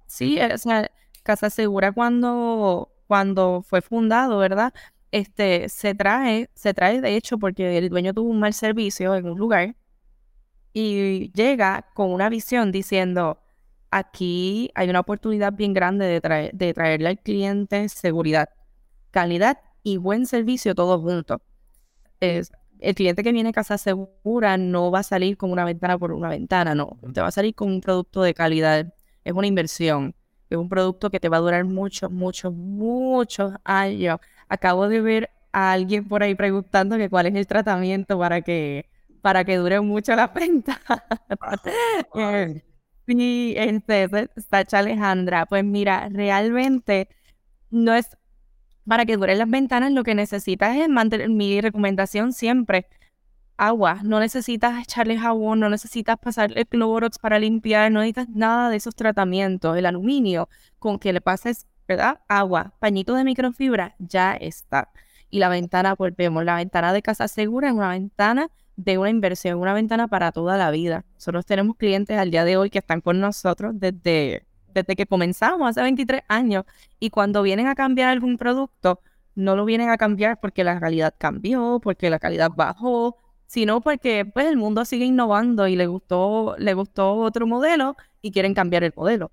Sí, 0.07 0.39
o 0.41 0.57
sea, 0.57 0.89
Casa 1.23 1.49
Segura 1.49 1.91
cuando, 1.91 2.91
cuando 3.07 3.63
fue 3.63 3.81
fundado, 3.81 4.37
¿verdad? 4.37 4.73
Este, 5.11 5.69
se 5.69 5.95
trae, 5.95 6.49
se 6.55 6.73
trae 6.73 7.01
de 7.01 7.15
hecho 7.15 7.37
porque 7.37 7.77
el 7.77 7.89
dueño 7.89 8.13
tuvo 8.13 8.29
un 8.29 8.39
mal 8.39 8.53
servicio 8.53 9.15
en 9.15 9.27
un 9.27 9.37
lugar 9.37 9.75
y 10.73 11.31
llega 11.33 11.87
con 11.93 12.11
una 12.11 12.29
visión 12.29 12.71
diciendo, 12.71 13.39
aquí 13.91 14.71
hay 14.75 14.89
una 14.89 15.01
oportunidad 15.01 15.53
bien 15.53 15.73
grande 15.73 16.05
de, 16.05 16.51
de 16.53 16.73
traerle 16.73 17.09
al 17.09 17.19
cliente 17.19 17.89
seguridad, 17.89 18.49
calidad 19.11 19.59
y 19.83 19.97
buen 19.97 20.25
servicio 20.25 20.75
todos 20.75 21.01
juntos. 21.01 21.39
Es, 22.19 22.51
el 22.83 22.95
cliente 22.95 23.23
que 23.23 23.31
viene 23.31 23.49
a 23.49 23.53
casa 23.53 23.77
segura 23.77 24.57
no 24.57 24.91
va 24.91 24.99
a 24.99 25.03
salir 25.03 25.37
con 25.37 25.51
una 25.51 25.63
ventana 25.63 25.97
por 25.97 26.11
una 26.11 26.29
ventana, 26.29 26.75
no. 26.75 26.99
Te 27.13 27.21
va 27.21 27.27
a 27.27 27.31
salir 27.31 27.55
con 27.55 27.69
un 27.69 27.81
producto 27.81 28.21
de 28.21 28.33
calidad. 28.33 28.93
Es 29.23 29.33
una 29.33 29.47
inversión. 29.47 30.15
Es 30.49 30.57
un 30.57 30.69
producto 30.69 31.09
que 31.09 31.19
te 31.19 31.29
va 31.29 31.37
a 31.37 31.39
durar 31.41 31.63
muchos, 31.65 32.11
muchos, 32.11 32.53
muchos 32.53 33.53
años. 33.63 34.19
Acabo 34.47 34.87
de 34.87 35.01
ver 35.01 35.29
a 35.51 35.71
alguien 35.73 36.07
por 36.07 36.23
ahí 36.23 36.35
preguntando 36.35 36.97
que 36.97 37.09
cuál 37.09 37.27
es 37.27 37.35
el 37.35 37.47
tratamiento 37.47 38.17
para 38.19 38.41
que 38.41 38.89
para 39.21 39.45
que 39.45 39.55
dure 39.57 39.79
mucho 39.79 40.15
la 40.15 40.27
venta. 40.35 40.81
Eh, 42.13 42.61
sí, 43.07 43.53
entonces, 43.57 44.29
Sacha 44.49 44.79
Alejandra, 44.79 45.45
pues 45.45 45.63
mira, 45.63 46.09
realmente 46.09 47.07
no 47.71 47.93
es 47.95 48.17
para 48.87 49.05
que 49.05 49.17
duren 49.17 49.39
las 49.39 49.49
ventanas, 49.49 49.91
lo 49.91 50.03
que 50.03 50.15
necesitas 50.15 50.75
es 50.77 50.89
mantener 50.89 51.29
mi 51.29 51.61
recomendación 51.61 52.33
siempre. 52.33 52.87
Agua, 53.67 53.99
no 54.03 54.19
necesitas 54.19 54.83
echarle 54.83 55.17
jabón, 55.17 55.61
no 55.61 55.69
necesitas 55.69 56.17
pasarle 56.19 56.65
Clorox 56.65 57.17
para 57.17 57.39
limpiar, 57.39 57.89
no 57.93 58.01
necesitas 58.01 58.27
nada 58.27 58.69
de 58.69 58.75
esos 58.75 58.93
tratamientos. 58.93 59.77
El 59.77 59.85
aluminio, 59.85 60.49
con 60.79 60.99
que 60.99 61.13
le 61.13 61.21
pases, 61.21 61.65
¿verdad? 61.87 62.19
Agua, 62.27 62.73
pañito 62.79 63.15
de 63.15 63.23
microfibra, 63.23 63.95
ya 63.99 64.33
está. 64.33 64.91
Y 65.29 65.39
la 65.39 65.47
ventana, 65.47 65.95
volvemos, 65.95 66.43
la 66.43 66.57
ventana 66.57 66.91
de 66.91 67.01
casa 67.01 67.29
segura 67.29 67.69
es 67.69 67.73
una 67.73 67.91
ventana 67.91 68.49
de 68.75 68.97
una 68.97 69.09
inversión, 69.09 69.59
una 69.59 69.73
ventana 69.73 70.09
para 70.09 70.33
toda 70.33 70.57
la 70.57 70.69
vida. 70.69 71.05
Nosotros 71.13 71.45
tenemos 71.45 71.77
clientes 71.77 72.17
al 72.17 72.31
día 72.31 72.43
de 72.43 72.57
hoy 72.57 72.69
que 72.69 72.79
están 72.79 72.99
con 72.99 73.21
nosotros 73.21 73.79
desde, 73.79 74.45
desde 74.73 74.95
que 74.97 75.05
comenzamos 75.05 75.69
hace 75.69 75.81
23 75.81 76.23
años 76.27 76.65
y 76.99 77.11
cuando 77.11 77.41
vienen 77.41 77.67
a 77.67 77.75
cambiar 77.75 78.09
algún 78.09 78.37
producto, 78.37 78.99
no 79.35 79.55
lo 79.55 79.63
vienen 79.63 79.89
a 79.89 79.97
cambiar 79.97 80.41
porque 80.41 80.65
la 80.65 80.79
realidad 80.79 81.15
cambió, 81.17 81.79
porque 81.81 82.09
la 82.09 82.19
calidad 82.19 82.51
bajó, 82.53 83.22
sino 83.53 83.81
porque 83.81 84.25
pues 84.25 84.47
el 84.47 84.57
mundo 84.57 84.83
sigue 84.83 85.05
innovando 85.05 85.67
y 85.67 85.75
le 85.75 85.85
gustó, 85.85 86.55
le 86.57 86.73
gustó 86.73 87.13
otro 87.17 87.45
modelo 87.45 87.95
y 88.19 88.31
quieren 88.31 88.55
cambiar 88.55 88.83
el 88.83 88.91
modelo. 88.95 89.29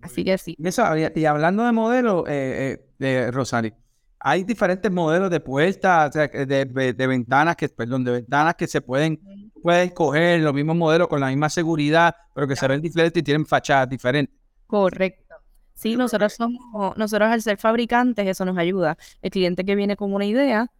Así 0.00 0.22
que 0.22 0.38
sí. 0.38 0.56
y 0.56 1.24
hablando 1.24 1.64
de 1.64 1.72
modelo, 1.72 2.24
eh, 2.28 2.86
eh, 3.00 3.30
Rosari, 3.32 3.74
hay 4.20 4.44
diferentes 4.44 4.92
modelos 4.92 5.28
de 5.28 5.40
puertas, 5.40 6.12
de, 6.12 6.94
ventanas 7.08 7.56
que, 7.56 7.68
perdón, 7.68 8.04
de 8.04 8.12
ventanas 8.12 8.54
que 8.54 8.68
se 8.68 8.80
pueden, 8.80 9.50
pueden 9.60 9.90
coger 9.90 10.38
los 10.38 10.54
mismos 10.54 10.76
modelos 10.76 11.08
con 11.08 11.18
la 11.18 11.26
misma 11.26 11.50
seguridad, 11.50 12.14
pero 12.36 12.46
que 12.46 12.54
se 12.54 12.68
ven 12.68 12.80
diferentes 12.80 13.20
y 13.20 13.24
tienen 13.24 13.44
fachadas 13.44 13.88
diferentes. 13.88 14.32
Correcto. 14.68 15.34
Sí, 15.74 15.96
nosotros 15.96 16.32
somos, 16.32 16.96
nosotros 16.96 17.28
al 17.28 17.42
ser 17.42 17.56
fabricantes, 17.58 18.24
eso 18.24 18.44
nos 18.44 18.56
ayuda. 18.56 18.96
El 19.20 19.32
cliente 19.32 19.64
que 19.64 19.74
viene 19.74 19.96
con 19.96 20.14
una 20.14 20.26
idea, 20.26 20.70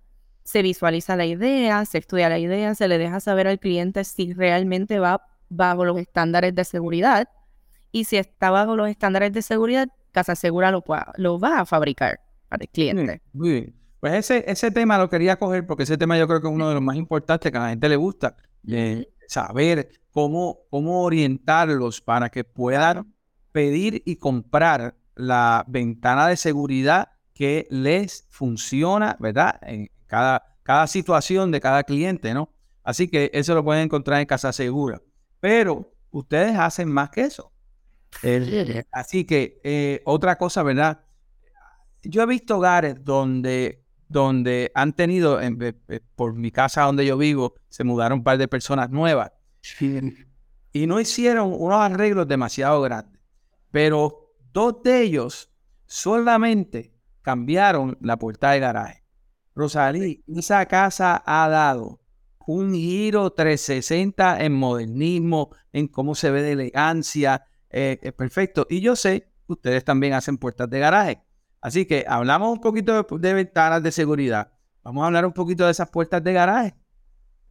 se 0.49 0.63
visualiza 0.63 1.15
la 1.15 1.27
idea, 1.27 1.85
se 1.85 1.99
estudia 1.99 2.31
la 2.31 2.39
idea, 2.39 2.75
se 2.75 2.89
le 2.89 2.97
deja 2.97 3.21
saber 3.21 3.47
al 3.49 3.59
cliente 3.59 4.03
si 4.03 4.33
realmente 4.33 4.99
va 4.99 5.21
bajo 5.51 5.85
los 5.85 5.99
estándares 5.99 6.55
de 6.55 6.65
seguridad. 6.65 7.29
Y 7.93 8.05
si 8.05 8.17
está 8.17 8.51
bajo 8.51 8.75
los 8.75 8.89
estándares 8.89 9.31
de 9.35 9.43
seguridad, 9.43 9.89
Casa 10.11 10.35
Segura 10.35 10.71
lo, 10.71 10.83
lo 11.17 11.39
va 11.39 11.61
a 11.61 11.67
fabricar 11.67 12.21
para 12.49 12.63
el 12.63 12.71
cliente. 12.71 13.21
Muy 13.35 13.51
bien. 13.51 13.75
Pues 14.01 14.15
ese, 14.15 14.51
ese 14.51 14.71
tema 14.71 14.97
lo 14.97 15.11
quería 15.11 15.39
coger 15.39 15.67
porque 15.67 15.83
ese 15.83 15.99
tema 15.99 16.17
yo 16.17 16.27
creo 16.27 16.41
que 16.41 16.47
es 16.47 16.55
uno 16.55 16.69
de 16.69 16.75
los 16.77 16.83
más 16.83 16.97
importantes 16.97 17.53
que 17.53 17.59
a 17.59 17.61
la 17.61 17.69
gente 17.69 17.87
le 17.87 17.97
gusta. 17.97 18.35
saber 19.27 19.91
cómo, 20.13 20.61
cómo 20.71 21.03
orientarlos 21.03 22.01
para 22.01 22.31
que 22.31 22.45
puedan 22.45 23.13
pedir 23.53 24.03
y 24.07 24.17
comprar 24.17 24.97
la 25.15 25.67
ventana 25.69 26.27
de 26.27 26.39
seguridad 26.39 27.11
que 27.35 27.67
les 27.69 28.27
funciona, 28.31 29.15
¿verdad? 29.21 29.61
En 29.61 29.91
cada, 30.09 30.57
cada 30.65 30.87
situación 30.89 31.53
de 31.53 31.61
cada 31.61 31.85
cliente, 31.85 32.35
¿no? 32.35 32.53
Así 32.83 33.07
que 33.07 33.31
eso 33.33 33.55
lo 33.55 33.63
pueden 33.63 33.85
encontrar 33.85 34.21
en 34.21 34.27
Casa 34.27 34.53
Segura. 34.53 35.01
Pero 35.41 35.93
ustedes 36.11 36.59
hacen 36.59 36.91
más 36.91 37.11
que 37.11 37.21
eso. 37.21 37.53
así 38.91 39.25
que 39.25 39.61
eh, 39.63 40.03
otra 40.05 40.37
cosa, 40.37 40.63
¿verdad? 40.63 41.05
Yo 42.03 42.23
he 42.23 42.27
visto 42.27 42.57
hogares 42.57 43.05
donde, 43.05 43.85
donde 44.09 44.73
han 44.75 44.95
tenido, 44.95 45.39
por 46.17 46.35
mi 46.35 46.51
casa 46.51 46.83
donde 46.83 47.05
yo 47.05 47.17
vivo, 47.19 47.55
se 47.69 47.85
mudaron 47.85 48.19
un 48.19 48.25
par 48.25 48.39
de 48.39 48.49
personas 48.49 48.91
nuevas 48.91 49.31
y 50.73 50.87
no 50.87 51.01
hicieron 51.01 51.53
unos 51.53 51.81
arreglos 51.81 52.27
demasiado 52.27 52.81
grandes. 52.81 53.21
Pero 53.71 54.35
dos 54.53 54.83
de 54.83 55.03
ellos 55.03 55.51
solamente 55.87 56.95
cambiaron 57.23 57.99
la 58.01 58.17
puerta 58.19 58.53
de 58.53 58.61
garaje. 58.61 58.98
Rosalí, 59.59 60.23
esa 60.29 60.65
casa 60.67 61.21
ha 61.27 61.49
dado 61.49 61.99
un 62.47 62.73
giro 62.75 63.31
360 63.31 64.45
en 64.45 64.53
modernismo, 64.53 65.51
en 65.73 65.89
cómo 65.89 66.15
se 66.15 66.31
ve 66.31 66.43
de 66.43 66.53
elegancia. 66.53 67.45
Eh, 67.69 68.13
perfecto. 68.17 68.69
Y 68.71 68.81
yo 68.81 68.95
sé 68.95 69.33
que 69.47 69.53
ustedes 69.53 69.85
también 69.85 70.13
hacen 70.13 70.39
puertas 70.39 70.71
de 70.71 70.79
garaje. 70.79 71.23
Así 71.61 71.87
que 71.87 72.05
hablamos 72.07 72.53
un 72.53 72.61
poquito 72.61 73.03
de, 73.03 73.35
ventanas 73.35 73.83
de 73.83 73.91
seguridad. 73.91 74.53
Vamos 74.85 75.03
a 75.03 75.07
hablar 75.07 75.27
un 75.27 75.33
poquito 75.33 75.65
de 75.65 75.73
esas 75.73 75.91
puertas 75.91 76.23
de 76.23 76.33
garaje. 76.33 76.75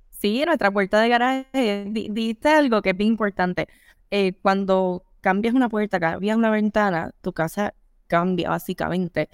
Sí, 0.09 0.41
nuestra 0.45 0.71
puerta 0.71 1.01
de 1.01 1.09
garaje, 1.09 1.87
dijiste 1.89 2.47
algo 2.47 2.81
que 2.81 2.91
es 2.91 2.97
bien 2.97 3.11
importante. 3.11 3.67
Eh, 4.11 4.31
cuando 4.41 5.03
cambias 5.19 5.53
una 5.53 5.67
puerta, 5.67 5.99
cambias 5.99 6.37
una 6.37 6.51
ventana, 6.51 7.11
tu 7.19 7.33
casa 7.33 7.73
cambia 8.07 8.49
básicamente. 8.49 9.27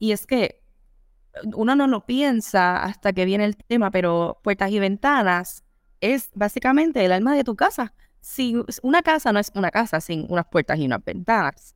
Y 0.00 0.10
es 0.10 0.26
que 0.26 0.65
uno 1.54 1.76
no 1.76 1.86
lo 1.86 2.06
piensa 2.06 2.82
hasta 2.82 3.12
que 3.12 3.24
viene 3.24 3.44
el 3.44 3.56
tema, 3.56 3.90
pero 3.90 4.40
puertas 4.42 4.70
y 4.70 4.78
ventanas 4.78 5.64
es 6.00 6.30
básicamente 6.34 7.04
el 7.04 7.12
alma 7.12 7.34
de 7.34 7.44
tu 7.44 7.56
casa. 7.56 7.94
Si 8.20 8.56
una 8.82 9.02
casa 9.02 9.32
no 9.32 9.38
es 9.38 9.52
una 9.54 9.70
casa 9.70 10.00
sin 10.00 10.26
unas 10.28 10.46
puertas 10.46 10.78
y 10.78 10.86
unas 10.86 11.04
ventanas. 11.04 11.74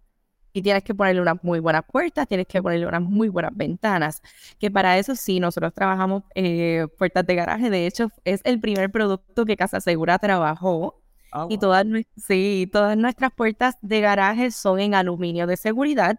Y 0.53 0.63
tienes 0.63 0.83
que 0.83 0.95
ponerle 0.95 1.21
unas 1.21 1.45
muy 1.45 1.61
buenas 1.61 1.85
puertas, 1.85 2.27
tienes 2.27 2.49
que 2.49 2.61
ponerle 2.61 2.87
unas 2.87 3.03
muy 3.03 3.29
buenas 3.29 3.53
ventanas. 3.55 4.21
Que 4.59 4.69
para 4.69 4.99
eso 4.99 5.15
sí, 5.15 5.39
nosotros 5.39 5.73
trabajamos 5.73 6.25
eh, 6.35 6.89
puertas 6.99 7.25
de 7.25 7.35
garaje. 7.37 7.71
De 7.71 7.87
hecho, 7.87 8.09
es 8.25 8.41
el 8.43 8.61
primer 8.61 8.91
producto 8.91 9.45
que 9.45 9.57
Casa 9.57 9.81
Segura 9.81 10.19
trabajó. 10.19 11.01
Ah, 11.31 11.47
y 11.49 11.59
todas, 11.59 11.87
sí, 12.17 12.69
todas 12.73 12.97
nuestras 12.97 13.33
puertas 13.33 13.77
de 13.81 14.01
garaje 14.01 14.51
son 14.51 14.81
en 14.81 14.97
aluminio 14.97 15.47
de 15.47 15.57
seguridad. 15.57 16.19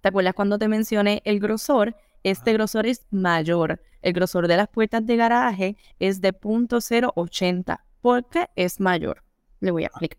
¿Te 0.00 0.08
acuerdas 0.08 0.34
cuando 0.34 0.58
te 0.58 0.66
mencioné 0.66 1.22
el 1.24 1.38
grosor? 1.38 1.94
Este 2.22 2.52
grosor 2.52 2.86
es 2.86 3.06
mayor. 3.10 3.80
El 4.02 4.12
grosor 4.12 4.48
de 4.48 4.56
las 4.56 4.68
puertas 4.68 5.04
de 5.04 5.16
garaje 5.16 5.76
es 5.98 6.20
de 6.20 6.32
.080. 6.32 7.80
¿Por 8.00 8.28
qué 8.28 8.48
es 8.56 8.80
mayor? 8.80 9.22
Le 9.60 9.70
voy 9.70 9.84
a 9.84 9.86
explicar. 9.86 10.18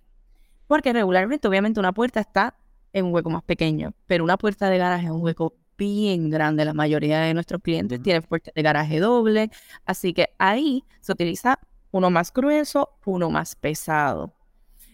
Porque 0.67 0.91
regularmente, 0.93 1.47
obviamente, 1.47 1.79
una 1.79 1.93
puerta 1.93 2.19
está 2.19 2.55
en 2.93 3.05
un 3.05 3.13
hueco 3.13 3.29
más 3.29 3.43
pequeño, 3.43 3.93
pero 4.05 4.23
una 4.23 4.37
puerta 4.37 4.69
de 4.69 4.77
garaje 4.77 5.05
es 5.05 5.11
un 5.11 5.21
hueco 5.21 5.55
bien 5.77 6.29
grande. 6.29 6.65
La 6.65 6.73
mayoría 6.73 7.21
de 7.21 7.33
nuestros 7.33 7.61
clientes 7.61 8.01
tienen 8.01 8.23
puertas 8.23 8.53
de 8.53 8.61
garaje 8.61 8.99
doble, 8.99 9.51
así 9.85 10.13
que 10.13 10.29
ahí 10.37 10.83
se 10.99 11.11
utiliza 11.11 11.59
uno 11.91 12.09
más 12.09 12.33
grueso, 12.33 12.97
uno 13.05 13.29
más 13.29 13.55
pesado. 13.55 14.33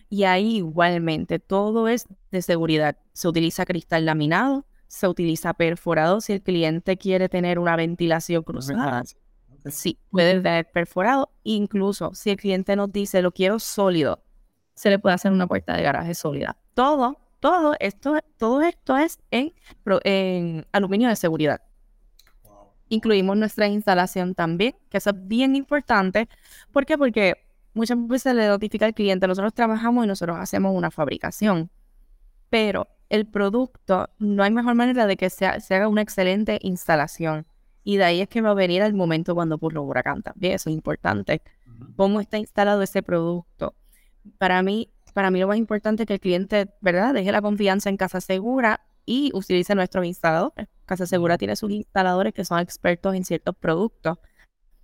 Y 0.09 0.25
ahí 0.25 0.57
igualmente 0.57 1.39
todo 1.39 1.87
es 1.87 2.05
de 2.31 2.41
seguridad. 2.41 2.97
Se 3.13 3.27
utiliza 3.27 3.65
cristal 3.65 4.05
laminado, 4.05 4.65
se 4.87 5.07
utiliza 5.07 5.53
perforado 5.53 6.21
si 6.21 6.33
el 6.33 6.41
cliente 6.41 6.97
quiere 6.97 7.29
tener 7.29 7.59
una 7.59 7.75
ventilación 7.75 8.43
cruzada. 8.43 9.03
Sí, 9.69 9.97
puede 10.11 10.41
ser 10.41 10.69
perforado. 10.71 11.31
Incluso 11.43 12.13
si 12.13 12.31
el 12.31 12.37
cliente 12.37 12.75
nos 12.75 12.91
dice 12.91 13.21
lo 13.21 13.31
quiero 13.31 13.59
sólido, 13.59 14.23
se 14.75 14.89
le 14.89 14.99
puede 14.99 15.15
hacer 15.15 15.31
una 15.31 15.47
puerta 15.47 15.75
de 15.75 15.83
garaje 15.83 16.13
sólida. 16.13 16.57
Todo, 16.73 17.17
todo 17.39 17.75
esto, 17.79 18.19
todo 18.37 18.61
esto 18.61 18.97
es 18.97 19.19
en, 19.31 19.53
en 20.03 20.65
aluminio 20.71 21.09
de 21.09 21.15
seguridad. 21.15 21.61
Incluimos 22.89 23.37
nuestra 23.37 23.67
instalación 23.67 24.35
también, 24.35 24.75
que 24.89 24.97
eso 24.97 25.11
es 25.11 25.27
bien 25.27 25.55
importante. 25.55 26.27
¿Por 26.71 26.85
qué? 26.85 26.97
Porque 26.97 27.35
muchas 27.73 27.97
veces 28.07 28.35
le 28.35 28.47
notifica 28.47 28.85
al 28.85 28.93
cliente, 28.93 29.27
nosotros 29.27 29.53
trabajamos 29.53 30.05
y 30.05 30.07
nosotros 30.07 30.37
hacemos 30.39 30.75
una 30.75 30.91
fabricación. 30.91 31.71
Pero 32.53 32.87
el 33.09 33.25
producto, 33.25 34.11
no 34.19 34.43
hay 34.43 34.51
mejor 34.51 34.75
manera 34.75 35.07
de 35.07 35.17
que 35.17 35.31
se, 35.31 35.47
haga 35.47 35.87
una 35.87 36.03
excelente 36.03 36.59
instalación. 36.61 37.47
Y 37.83 37.97
de 37.97 38.03
ahí 38.03 38.21
es 38.21 38.29
que 38.29 38.41
va 38.41 38.51
a 38.51 38.53
venir 38.53 38.83
el 38.83 38.93
momento 38.93 39.33
cuando 39.33 39.57
un 39.59 39.77
huracán 39.79 40.21
también, 40.21 40.53
eso 40.53 40.69
es 40.69 40.75
importante. 40.75 41.41
Cómo 41.95 42.21
está 42.21 42.37
instalado 42.37 42.83
ese 42.83 43.01
producto. 43.01 43.73
Para 44.37 44.61
mí, 44.61 44.91
para 45.15 45.31
mí 45.31 45.39
lo 45.39 45.47
más 45.47 45.57
importante 45.57 46.03
es 46.03 46.07
que 46.07 46.13
el 46.13 46.19
cliente, 46.19 46.69
¿verdad? 46.79 47.15
Deje 47.15 47.31
la 47.31 47.41
confianza 47.41 47.89
en 47.89 47.97
Casa 47.97 48.21
Segura 48.21 48.81
y 49.03 49.31
utilice 49.33 49.73
nuestros 49.73 50.05
instaladores. 50.05 50.67
Casa 50.85 51.07
Segura 51.07 51.39
tiene 51.39 51.55
sus 51.55 51.71
instaladores 51.71 52.35
que 52.35 52.45
son 52.45 52.59
expertos 52.59 53.15
en 53.15 53.25
ciertos 53.25 53.55
productos. 53.55 54.19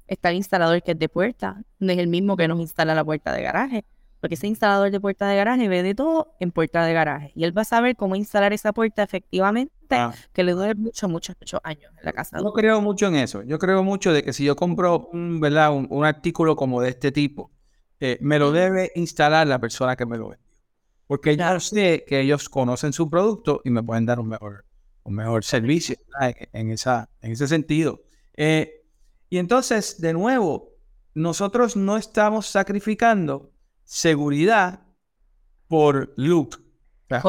Está 0.08 0.32
el 0.32 0.38
instalador 0.38 0.82
que 0.82 0.94
es 0.94 0.98
de 0.98 1.08
puerta, 1.08 1.62
no 1.78 1.92
es 1.92 2.00
el 2.00 2.08
mismo 2.08 2.36
que 2.36 2.48
nos 2.48 2.60
instala 2.60 2.96
la 2.96 3.06
puerta 3.06 3.32
de 3.32 3.44
garaje. 3.44 3.86
Porque 4.20 4.36
ese 4.36 4.48
instalador 4.48 4.92
de 4.92 5.00
puerta 5.00 5.28
de 5.28 5.36
garaje 5.36 5.68
ve 5.70 5.82
de 5.82 5.96
todo 5.96 6.36
en 6.40 6.52
puerta 6.52 6.86
de 6.86 6.94
garaje. 6.94 7.32
Y 7.36 7.46
él 7.46 7.58
va 7.58 7.62
a 7.62 7.66
saber 7.66 7.96
cómo 7.96 8.16
instalar 8.16 8.52
esa 8.52 8.74
puerta 8.74 9.02
efectivamente, 9.02 9.72
ah. 9.92 10.14
que 10.34 10.44
le 10.44 10.52
dure 10.52 10.76
muchos, 10.76 11.10
muchos, 11.10 11.36
muchos 11.40 11.60
años 11.64 11.92
en 11.98 12.06
la 12.06 12.12
casa. 12.12 12.38
Yo 12.40 12.52
creo 12.52 12.82
mucho 12.82 13.08
en 13.08 13.16
eso. 13.16 13.44
Yo 13.44 13.58
creo 13.60 13.84
mucho 13.84 14.12
de 14.12 14.24
que 14.24 14.34
si 14.34 14.44
yo 14.44 14.56
compro 14.56 15.10
un, 15.14 15.40
¿verdad? 15.40 15.72
un, 15.72 16.06
artículo 16.06 16.56
como 16.56 16.82
de 16.82 16.90
este 16.90 17.12
tipo, 17.12 17.52
eh, 18.00 18.18
me 18.22 18.40
lo 18.40 18.52
debe 18.52 18.92
instalar 18.96 19.48
la 19.48 19.60
persona 19.60 19.96
que 19.96 20.06
me 20.06 20.18
lo 20.18 20.30
vendió. 20.30 20.50
Porque 21.08 21.36
ya 21.36 21.60
sé 21.60 22.04
que 22.06 22.20
ellos 22.20 22.50
conocen 22.50 22.94
su 22.94 23.10
producto 23.10 23.62
y 23.64 23.70
me 23.70 23.82
pueden 23.82 24.06
dar 24.06 24.20
un 24.20 24.28
mejor, 24.28 24.66
un 25.04 25.16
mejor 25.16 25.44
servicio 25.44 25.96
en, 26.54 26.72
esa, 26.72 27.10
en 27.22 27.32
ese 27.32 27.48
sentido. 27.48 28.02
Eh, 28.36 28.84
y 29.30 29.38
entonces, 29.38 30.00
de 30.02 30.14
nuevo, 30.14 30.70
nosotros 31.14 31.76
no 31.76 31.98
estamos 31.98 32.48
sacrificando 32.48 33.52
seguridad 33.90 34.82
por 35.68 36.14
look. 36.16 36.64
Las 37.08 37.24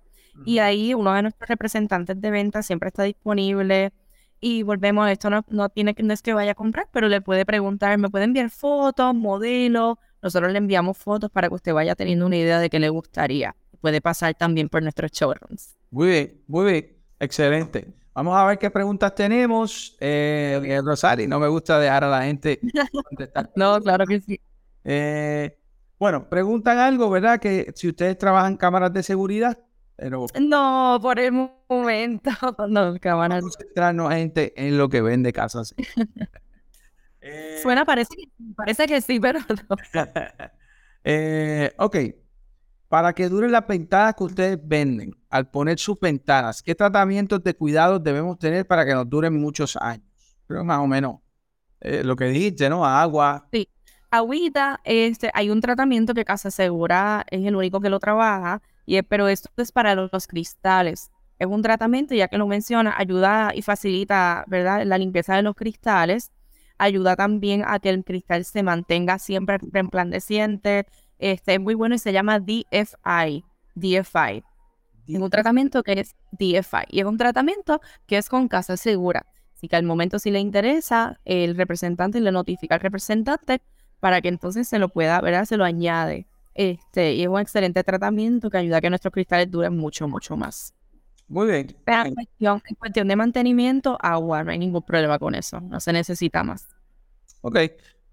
Y 0.45 0.59
ahí 0.59 0.93
uno 0.95 1.13
de 1.15 1.23
nuestros 1.23 1.49
representantes 1.49 2.21
de 2.21 2.31
venta 2.31 2.63
siempre 2.63 2.89
está 2.89 3.03
disponible 3.03 3.93
y 4.41 4.63
volvemos, 4.63 5.09
esto 5.09 5.31
no, 5.31 5.45
no 5.49 5.69
tiene 5.69 5.95
que, 5.95 6.03
no 6.03 6.13
es 6.13 6.23
que 6.23 6.35
vaya 6.35 6.53
a 6.53 6.55
comprar, 6.55 6.89
pero 6.93 7.09
le 7.09 7.21
puede 7.21 7.45
preguntar, 7.45 7.99
me 7.99 8.09
puede 8.09 8.25
enviar 8.25 8.51
fotos, 8.51 9.15
modelos, 9.15 9.97
nosotros 10.23 10.53
le 10.53 10.59
enviamos 10.59 10.97
fotos 10.97 11.31
para 11.31 11.49
que 11.49 11.55
usted 11.55 11.73
vaya 11.73 11.95
teniendo 11.95 12.27
una 12.27 12.37
idea 12.37 12.59
de 12.59 12.71
qué 12.71 12.79
le 12.79 12.89
gustaría. 12.89 13.55
Puede 13.81 14.01
pasar 14.01 14.35
también 14.35 14.69
por 14.69 14.83
nuestros 14.83 15.13
showrooms. 15.13 15.77
Muy 15.91 16.09
bien, 16.09 16.43
muy 16.47 16.73
bien, 16.73 16.97
excelente. 17.21 17.95
Vamos 18.15 18.37
a 18.37 18.45
ver 18.47 18.59
qué 18.59 18.71
preguntas 18.71 19.15
tenemos. 19.15 19.97
Eh, 20.01 20.61
eh 20.65 20.81
Rosari, 20.85 21.29
no 21.29 21.39
me 21.39 21.47
gusta 21.47 21.79
dejar 21.79 22.05
a 22.05 22.09
la 22.09 22.23
gente 22.25 22.59
contestar. 23.09 23.51
no, 23.55 23.81
claro 23.81 24.05
que 24.07 24.21
sí. 24.21 24.41
Eh, 24.85 25.57
bueno, 25.99 26.29
preguntan 26.29 26.79
algo, 26.79 27.11
¿verdad? 27.11 27.39
Que 27.39 27.73
si 27.77 27.89
ustedes 27.89 28.19
trabajan 28.19 28.57
cámaras 28.57 28.93
de 28.93 29.03
seguridad, 29.03 29.59
pero... 29.99 30.27
No, 30.41 30.99
por 31.03 31.19
el 31.19 31.51
momento, 31.69 32.31
no, 32.69 32.99
cámaras. 33.01 33.45
Vamos 33.75 34.15
gente 34.15 34.55
en 34.57 34.79
lo 34.79 34.89
que 34.89 35.03
vende 35.03 35.33
casas. 35.33 35.75
eh... 37.21 37.59
Suena, 37.61 37.85
parece 37.85 38.15
parece 38.55 38.87
que 38.87 39.01
sí, 39.01 39.19
pero 39.19 39.41
no. 39.69 39.77
eh, 41.03 41.73
ok, 41.79 41.97
para 42.89 43.13
que 43.13 43.29
duren 43.29 43.51
las 43.51 43.67
ventanas 43.67 44.15
que 44.15 44.25
ustedes 44.25 44.59
venden, 44.63 45.17
al 45.31 45.51
poner 45.51 45.81
sus 45.81 45.99
ventanas, 45.99 46.63
¿qué 46.63 46.77
tratamientos 46.77 47.43
de 47.43 47.55
cuidado 47.55 47.99
debemos 47.99 48.39
tener 48.39 48.67
para 48.69 48.87
que 48.87 48.95
nos 48.95 49.11
duren 49.11 49.35
muchos 49.35 49.77
años? 49.77 50.07
Creo 50.47 50.65
más 50.65 50.79
o 50.79 50.87
menos 50.87 51.17
eh, 51.81 52.05
lo 52.05 52.15
que 52.15 52.27
dijiste, 52.27 52.71
¿no? 52.71 52.87
Agua. 52.87 53.49
Sí, 53.53 53.69
agüita, 54.13 54.81
este, 54.85 55.33
hay 55.35 55.51
un 55.51 55.61
tratamiento 55.61 56.15
que 56.15 56.25
Casa 56.25 56.53
Segura 56.53 57.27
es 57.31 57.45
el 57.45 57.57
único 57.57 57.81
que 57.81 57.91
lo 57.91 57.99
trabaja, 57.99 58.63
y, 58.89 59.03
pero 59.03 59.29
esto 59.29 59.51
es 59.59 59.71
para 59.71 59.95
los, 59.95 60.27
cristales. 60.27 61.11
Es 61.39 61.47
un 61.47 61.61
tratamiento, 61.61 62.15
ya 62.15 62.29
que 62.29 62.39
lo 62.39 62.47
menciona, 62.47 62.95
ayuda 62.97 63.53
y 63.55 63.61
facilita, 63.61 64.45
¿verdad? 64.47 64.85
La 64.87 64.97
limpieza 64.97 65.37
de 65.37 65.43
los 65.43 65.55
cristales, 65.55 66.33
ayuda 66.79 67.15
también 67.15 67.65
a 67.67 67.81
que 67.81 67.91
el 67.91 68.03
cristal 68.03 68.47
se 68.47 68.63
mantenga 68.63 69.19
siempre 69.19 69.59
resplandeciente, 69.61 70.87
este, 71.19 71.55
es 71.55 71.61
muy 71.61 71.75
bueno 71.75 71.97
y 71.97 71.99
se 71.99 72.15
llama 72.15 72.41
DFI. 72.41 73.45
DFI. 73.75 74.43
Es 75.07 75.21
un 75.21 75.31
tratamiento 75.31 75.83
que 75.83 76.01
es 76.01 76.17
DFI. 76.33 76.87
Y 76.89 77.01
es 77.01 77.05
un 77.05 77.19
tratamiento 77.19 77.83
que 78.07 78.17
es 78.17 78.31
con 78.31 78.49
casa 78.49 78.79
segura. 78.79 79.27
Así 79.55 79.69
que 79.69 79.77
al 79.77 79.83
momento 79.83 80.19
si 80.19 80.31
le 80.31 80.41
interesa, 80.41 81.21
el 81.27 81.57
representante 81.57 82.21
le 82.21 82.33
notifica 82.33 82.77
al 82.77 82.81
representante 82.81 83.61
para 84.01 84.23
que 84.23 84.29
entonces 84.29 84.67
se 84.67 84.79
lo 84.79 84.89
pueda, 84.89 85.21
¿verdad? 85.21 85.45
Se 85.45 85.59
lo 85.59 85.65
añade. 85.65 86.28
Este, 86.59 87.15
y 87.15 87.23
es 87.23 87.29
un 87.29 87.39
excelente 87.39 87.85
tratamiento 87.85 88.51
que 88.51 88.59
ayuda 88.59 88.79
a 88.79 88.81
que 88.81 88.91
nuestros 88.91 89.13
cristales 89.13 89.49
duren 89.49 89.77
mucho, 89.77 90.09
mucho 90.09 90.37
más. 90.37 90.75
Muy 91.29 91.47
bien. 91.47 91.77
en, 91.87 92.15
cuestión, 92.15 92.61
en 92.69 92.75
cuestión 92.75 93.07
de 93.07 93.15
mantenimiento, 93.15 93.97
agua, 94.01 94.43
no 94.43 94.51
hay 94.51 94.59
ningún 94.59 94.83
problema 94.83 95.21
con 95.21 95.37
eso. 95.37 95.61
No 95.61 95.79
se 95.79 95.93
necesita 95.93 96.43
más. 96.43 96.67
Ok. 97.43 97.61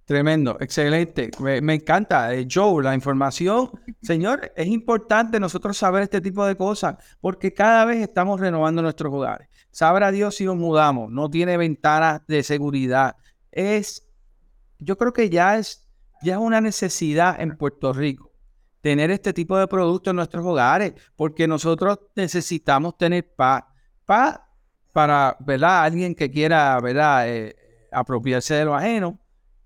Tremendo, 0.06 0.58
excelente. 0.60 1.32
Me, 1.40 1.74
encanta, 1.74 2.36
eh, 2.36 2.48
Joe, 2.48 2.84
la 2.84 2.94
información. 2.94 3.72
Señor, 4.04 4.54
es 4.56 4.68
importante 4.68 5.40
nosotros 5.40 5.75
saber 5.75 6.04
este 6.04 6.22
tipo 6.22 6.46
de 6.46 6.56
cosas 6.56 6.98
porque 7.20 7.52
cada 7.52 7.84
vez 7.86 7.98
estamos 7.98 8.40
renovando 8.40 8.84
nuestros 8.84 9.12
hogares. 9.12 9.50
Sabrá 9.72 10.12
Dios 10.12 10.36
si 10.36 10.46
nos 10.46 10.56
mudamos, 10.56 11.10
no 11.10 11.32
tiene 11.32 11.58
ventanas 11.58 12.22
de 12.28 12.44
seguridad. 12.44 13.16
Es, 13.52 14.08
yo 14.78 15.00
creo 15.00 15.14
que 15.14 15.32
ya 15.32 15.58
es, 15.58 15.88
ya 16.22 16.36
es 16.36 16.40
una 16.40 16.62
necesidad 16.62 17.42
en 17.42 17.58
Puerto 17.58 17.92
Rico 17.92 18.35
tener 18.86 19.10
este 19.10 19.34
tipo 19.34 19.58
de 19.58 19.68
productos 19.68 20.12
en 20.12 20.18
nuestros 20.18 20.46
hogares 20.46 20.94
porque 21.15 21.48
nosotros 21.48 22.01
necesitamos 22.15 22.96
tener 23.00 23.27
paz. 23.36 23.63
Paz 24.06 24.39
para, 24.94 25.36
¿verdad? 25.39 25.86
Alguien 25.86 26.13
que 26.13 26.30
quiera, 26.30 26.80
¿verdad? 26.80 27.27
Eh, 27.27 27.56
apropiarse 27.92 28.54
de 28.54 28.65
lo 28.65 28.75
ajeno 28.75 29.20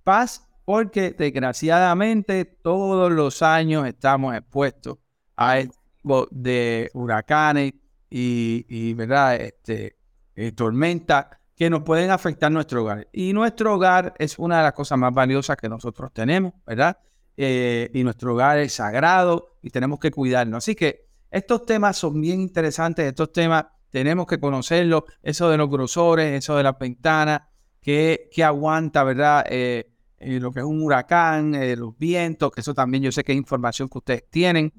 paz 0.06 0.48
porque 0.64 1.12
desgraciadamente 1.12 2.46
todos 2.46 3.12
los 3.12 3.42
años 3.42 3.86
estamos 3.86 4.38
expuestos 4.38 5.00
a 5.36 5.60
este 5.60 5.76
tipo 5.98 6.26
de 6.32 6.90
huracanes 6.94 7.74
y, 8.10 8.94
¿verdad? 8.94 9.36
Este, 9.36 9.98
eh, 10.34 10.54
tormentas 10.54 11.26
que 11.58 11.70
nos 11.70 11.84
pueden 11.84 12.10
afectar 12.10 12.50
nuestro 12.50 12.84
hogar. 12.84 13.10
Y 13.12 13.34
nuestro 13.34 13.74
hogar 13.74 14.14
es 14.18 14.40
una 14.40 14.60
de 14.60 14.64
las 14.64 14.74
cosas 14.74 14.98
más 14.98 15.14
valiosas 15.14 15.58
que 15.58 15.68
nosotros 15.68 16.10
tenemos, 16.14 16.54
¿verdad? 16.66 16.98
Eh, 17.42 17.90
y 17.94 18.04
nuestro 18.04 18.34
hogar 18.34 18.58
es 18.58 18.74
sagrado 18.74 19.56
y 19.62 19.70
tenemos 19.70 19.98
que 19.98 20.12
cuidarnos. 20.12 20.58
Así 20.58 20.76
que 20.76 21.08
estos 21.32 21.66
temas 21.66 21.96
son 21.96 22.20
bien 22.20 22.42
interesantes, 22.42 23.06
estos 23.06 23.32
temas 23.32 23.68
tenemos 23.92 24.28
que 24.28 24.42
conocerlos, 24.42 25.04
eso 25.24 25.50
de 25.50 25.56
los 25.56 25.70
grosores, 25.70 26.38
eso 26.38 26.58
de 26.58 26.64
las 26.64 26.78
ventanas, 26.78 27.44
que, 27.80 28.28
que 28.30 28.44
aguanta, 28.44 29.06
¿verdad? 29.06 29.46
Eh, 29.50 29.90
eh, 30.18 30.42
lo 30.42 30.52
que 30.52 30.60
es 30.60 30.66
un 30.66 30.82
huracán, 30.82 31.54
los 31.80 31.98
vientos, 31.98 32.52
que 32.52 32.60
eso 32.60 32.74
también 32.74 33.04
yo 33.04 33.12
sé 33.14 33.24
que 33.24 33.32
es 33.32 33.38
información 33.38 33.88
que 33.88 34.00
ustedes 34.00 34.30
tienen 34.30 34.74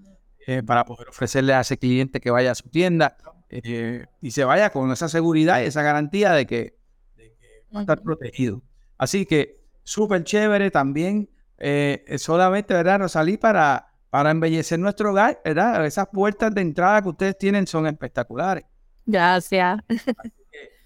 para 0.67 0.85
poder 0.85 1.09
ofrecerle 1.09 1.55
a 1.55 1.61
ese 1.61 1.79
cliente 1.79 2.21
que 2.21 2.31
vaya 2.31 2.51
a 2.51 2.55
su 2.55 2.69
tienda 2.69 3.17
y 4.21 4.31
se 4.33 4.45
vaya 4.45 4.69
con 4.69 4.91
esa 4.93 5.09
seguridad 5.09 5.63
y 5.63 5.65
esa 5.65 5.83
garantía 5.83 6.33
de 6.33 6.47
que, 6.47 6.77
va 7.75 7.81
a 7.81 7.83
estar 7.85 8.03
protegido. 8.03 8.61
Así 8.99 9.25
que 9.25 9.63
súper 9.83 10.25
chévere 10.25 10.71
también, 10.71 11.31
solamente, 12.19 12.75
¿verdad, 12.75 13.01
Rosalí? 13.01 13.37
Para, 13.37 13.91
para 14.11 14.31
embellecer 14.31 14.79
nuestro 14.79 15.11
hogar, 15.11 15.41
¿verdad? 15.45 15.87
Esas 15.87 16.09
puertas 16.09 16.55
de 16.55 16.61
entrada 16.61 17.03
que 17.03 17.09
ustedes 17.09 17.39
tienen 17.39 17.67
son 17.67 17.87
espectaculares. 17.87 18.65
Gracias. 19.07 19.81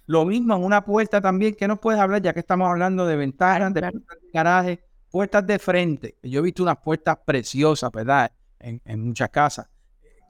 Lo 0.06 0.26
mismo 0.26 0.54
en 0.54 0.62
una 0.62 0.84
puerta 0.84 1.20
también, 1.20 1.54
que 1.54 1.66
nos 1.66 1.78
puedes 1.78 2.00
hablar, 2.00 2.20
ya 2.20 2.34
que 2.34 2.40
estamos 2.40 2.68
hablando 2.68 3.06
de 3.06 3.16
ventanas, 3.16 3.72
de 3.72 3.80
puertas 3.80 4.18
de 4.20 4.30
garaje, 4.32 4.84
puertas 5.10 5.46
de 5.46 5.58
frente. 5.58 6.18
Yo 6.22 6.40
he 6.40 6.42
visto 6.42 6.62
unas 6.62 6.78
puertas 6.78 7.18
preciosas, 7.24 7.90
¿verdad? 7.90 8.30
En, 8.58 9.06
muchas 9.06 9.30
casas. 9.30 9.66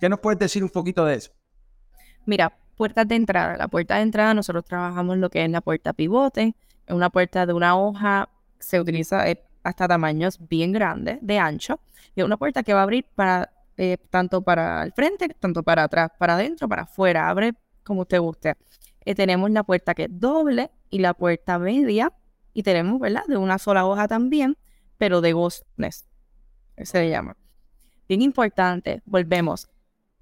¿Qué 0.01 0.09
nos 0.09 0.21
puedes 0.21 0.39
decir 0.39 0.63
un 0.63 0.71
poquito 0.71 1.05
de 1.05 1.17
eso? 1.17 1.33
Mira, 2.27 2.57
puertas 2.77 3.07
de 3.09 3.17
entrada. 3.17 3.57
La 3.57 3.69
puerta 3.69 3.97
de 3.97 4.03
entrada, 4.03 4.35
nosotros 4.35 4.65
trabajamos 4.65 5.19
lo 5.19 5.31
que 5.31 5.45
es 5.45 5.51
la 5.51 5.61
puerta 5.61 5.93
pivote. 5.93 6.55
Es 6.87 6.95
una 6.95 7.11
puerta 7.11 7.47
de 7.47 7.53
una 7.53 7.77
hoja, 7.77 8.29
se 8.61 8.81
utiliza 8.81 9.29
eh, 9.29 9.43
hasta 9.65 9.89
tamaños 9.89 10.39
bien 10.49 10.73
grandes, 10.73 11.19
de 11.21 11.39
ancho. 11.39 11.81
Y 12.15 12.23
una 12.23 12.37
puerta 12.37 12.63
que 12.63 12.75
va 12.75 12.81
a 12.81 12.83
abrir 12.85 13.07
para 13.15 13.51
eh, 13.77 13.99
tanto 14.11 14.43
para 14.43 14.85
el 14.85 14.93
frente, 14.93 15.29
tanto 15.29 15.63
para 15.63 15.85
atrás, 15.85 16.13
para 16.19 16.35
adentro, 16.35 16.69
para 16.69 16.83
afuera. 16.83 17.29
Abre 17.29 17.55
como 17.83 18.03
usted 18.03 18.21
guste. 18.21 18.55
Eh, 19.05 19.15
tenemos 19.15 19.51
la 19.51 19.65
puerta 19.65 19.95
que 19.95 20.05
es 20.05 20.21
doble 20.21 20.71
y 20.91 21.01
la 21.01 21.15
puerta 21.15 21.59
media. 21.59 22.13
Y 22.53 22.63
tenemos, 22.63 23.01
¿verdad? 23.01 23.25
De 23.27 23.37
una 23.37 23.59
sola 23.59 23.85
hoja 23.85 24.07
también, 24.07 24.57
pero 24.97 25.21
de 25.21 25.33
ghostness. 25.33 26.07
Se 26.77 27.01
le 27.01 27.11
llama. 27.11 27.37
Bien 28.09 28.23
importante, 28.23 29.03
volvemos. 29.05 29.69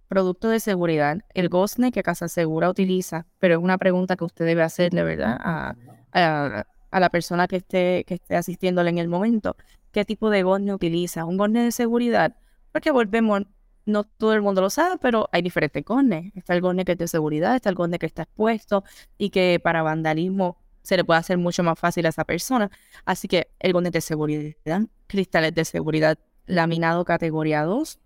Producto 0.09 0.49
de 0.49 0.61
seguridad. 0.61 1.19
El 1.35 1.49
ghostness 1.49 1.93
que 1.93 2.03
Casa 2.03 2.29
Segura 2.29 2.71
utiliza, 2.71 3.27
pero 3.39 3.55
es 3.55 3.61
una 3.63 3.79
pregunta 3.79 4.17
que 4.17 4.25
usted 4.25 4.47
debe 4.47 4.63
hacerle, 4.63 5.03
¿verdad? 5.03 5.39
A, 5.41 6.65
la 7.01 7.11
persona 7.11 7.49
que 7.49 7.57
esté, 7.57 8.05
que 8.07 8.15
esté 8.15 8.37
asistiéndole 8.37 8.91
en 8.91 8.99
el 8.99 9.09
momento. 9.09 9.57
¿Qué 9.93 10.05
tipo 10.05 10.31
de 10.31 10.43
ghostness 10.43 10.75
utiliza? 10.75 11.25
¿Un 11.25 11.37
ghostness 11.37 11.65
de 11.65 11.73
seguridad? 11.73 12.37
Porque 12.73 12.91
volvemos, 12.91 13.43
no 13.85 14.05
todo 14.05 14.35
el 14.35 14.43
mundo 14.43 14.61
lo 14.61 14.71
sabe, 14.71 14.97
pero 15.01 15.29
hay 15.33 15.43
diferentes 15.43 15.85
gones. 15.85 16.33
Está 16.35 16.55
el 16.55 16.61
gone 16.61 16.85
que 16.85 16.93
es 16.93 16.99
de 16.99 17.09
seguridad, 17.09 17.57
está 17.57 17.69
el 17.69 17.75
gone 17.75 17.99
que 17.99 18.07
está 18.07 18.23
expuesto 18.23 18.85
y 19.19 19.31
que 19.31 19.61
para 19.63 19.83
vandalismo 19.83 20.59
se 20.83 20.97
le 20.97 21.05
puede 21.05 21.21
hacer 21.21 21.39
mucho 21.39 21.63
más 21.63 21.79
fácil 21.79 22.07
a 22.07 22.09
esa 22.11 22.25
persona. 22.25 22.71
Así 23.05 23.29
que 23.29 23.53
el 23.61 23.73
gone 23.73 23.91
de 23.91 24.01
seguridad, 24.01 24.83
cristales 25.07 25.55
de 25.55 25.65
seguridad 25.65 26.19
laminado 26.47 27.05
categoría 27.05 27.63
2, 27.65 28.01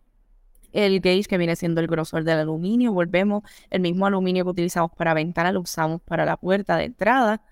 el 0.73 1.01
gauge 1.01 1.25
que 1.29 1.39
viene 1.39 1.57
siendo 1.57 1.81
el 1.81 1.87
grosor 1.87 2.25
del 2.25 2.39
aluminio, 2.39 2.93
volvemos, 2.93 3.43
el 3.71 3.81
mismo 3.81 4.07
aluminio 4.07 4.45
que 4.45 4.51
utilizamos 4.51 4.91
para 4.93 5.15
ventana 5.15 5.53
lo 5.53 5.61
usamos 5.61 6.03
para 6.03 6.25
la 6.25 6.37
puerta 6.37 6.77
de 6.77 6.85
entrada. 6.85 7.43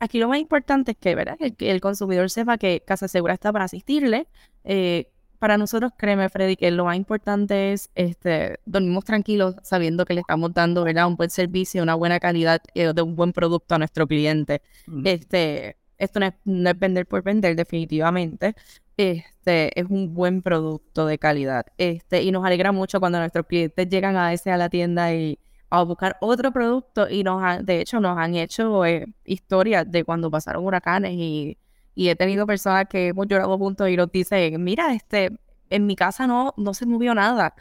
Aquí 0.00 0.18
lo 0.18 0.28
más 0.28 0.38
importante 0.38 0.92
es 0.92 0.98
que, 0.98 1.14
¿verdad? 1.14 1.36
El, 1.40 1.54
el 1.58 1.80
consumidor 1.80 2.30
sepa 2.30 2.58
que 2.58 2.82
Casa 2.86 3.08
Segura 3.08 3.34
está 3.34 3.52
para 3.52 3.64
asistirle, 3.64 4.26
eh, 4.64 5.08
para 5.44 5.58
nosotros, 5.58 5.92
créeme, 5.98 6.30
Freddy, 6.30 6.56
que 6.56 6.70
lo 6.70 6.86
más 6.86 6.96
importante 6.96 7.74
es 7.74 7.90
este, 7.94 8.60
dormimos 8.64 9.04
tranquilos 9.04 9.56
sabiendo 9.62 10.06
que 10.06 10.14
le 10.14 10.20
estamos 10.20 10.54
dando 10.54 10.84
¿verdad? 10.84 11.06
un 11.06 11.16
buen 11.16 11.28
servicio, 11.28 11.82
una 11.82 11.94
buena 11.94 12.18
calidad 12.18 12.62
eh, 12.74 12.94
de 12.94 13.02
un 13.02 13.14
buen 13.14 13.34
producto 13.34 13.74
a 13.74 13.78
nuestro 13.78 14.06
cliente. 14.06 14.62
este, 15.04 15.76
esto 15.98 16.18
no 16.20 16.26
es, 16.26 16.78
vender 16.78 17.06
por 17.06 17.22
vender, 17.22 17.56
definitivamente. 17.56 18.54
Este, 18.96 19.78
es 19.78 19.86
un 19.90 20.14
buen 20.14 20.40
producto 20.40 21.04
de 21.04 21.18
calidad. 21.18 21.66
Este, 21.76 22.22
y 22.22 22.30
nos 22.32 22.42
alegra 22.46 22.72
mucho 22.72 22.98
cuando 22.98 23.18
nuestros 23.18 23.46
clientes 23.46 23.86
llegan 23.90 24.16
a 24.16 24.32
ese 24.32 24.50
a 24.50 24.56
la 24.56 24.70
tienda 24.70 25.12
y 25.12 25.38
a 25.80 25.84
buscar 25.84 26.16
otro 26.20 26.52
producto 26.52 27.08
y 27.08 27.22
nos 27.22 27.42
han, 27.42 27.64
de 27.64 27.80
hecho 27.80 28.00
nos 28.00 28.18
han 28.18 28.34
hecho 28.34 28.84
eh, 28.84 29.06
historias 29.24 29.90
de 29.90 30.04
cuando 30.04 30.30
pasaron 30.30 30.64
huracanes 30.64 31.12
y 31.14 31.58
y 31.94 32.08
he 32.08 32.16
tenido 32.16 32.46
personas 32.46 32.86
que 32.88 33.08
hemos 33.08 33.26
llorado 33.28 33.56
juntos 33.56 33.88
y 33.88 33.96
nos 33.96 34.10
dicen, 34.10 34.62
mira, 34.62 34.92
este, 34.94 35.30
en 35.70 35.86
mi 35.86 35.96
casa 35.96 36.26
no, 36.26 36.52
no 36.56 36.74
se 36.74 36.86
movió 36.86 37.14
nada. 37.14 37.54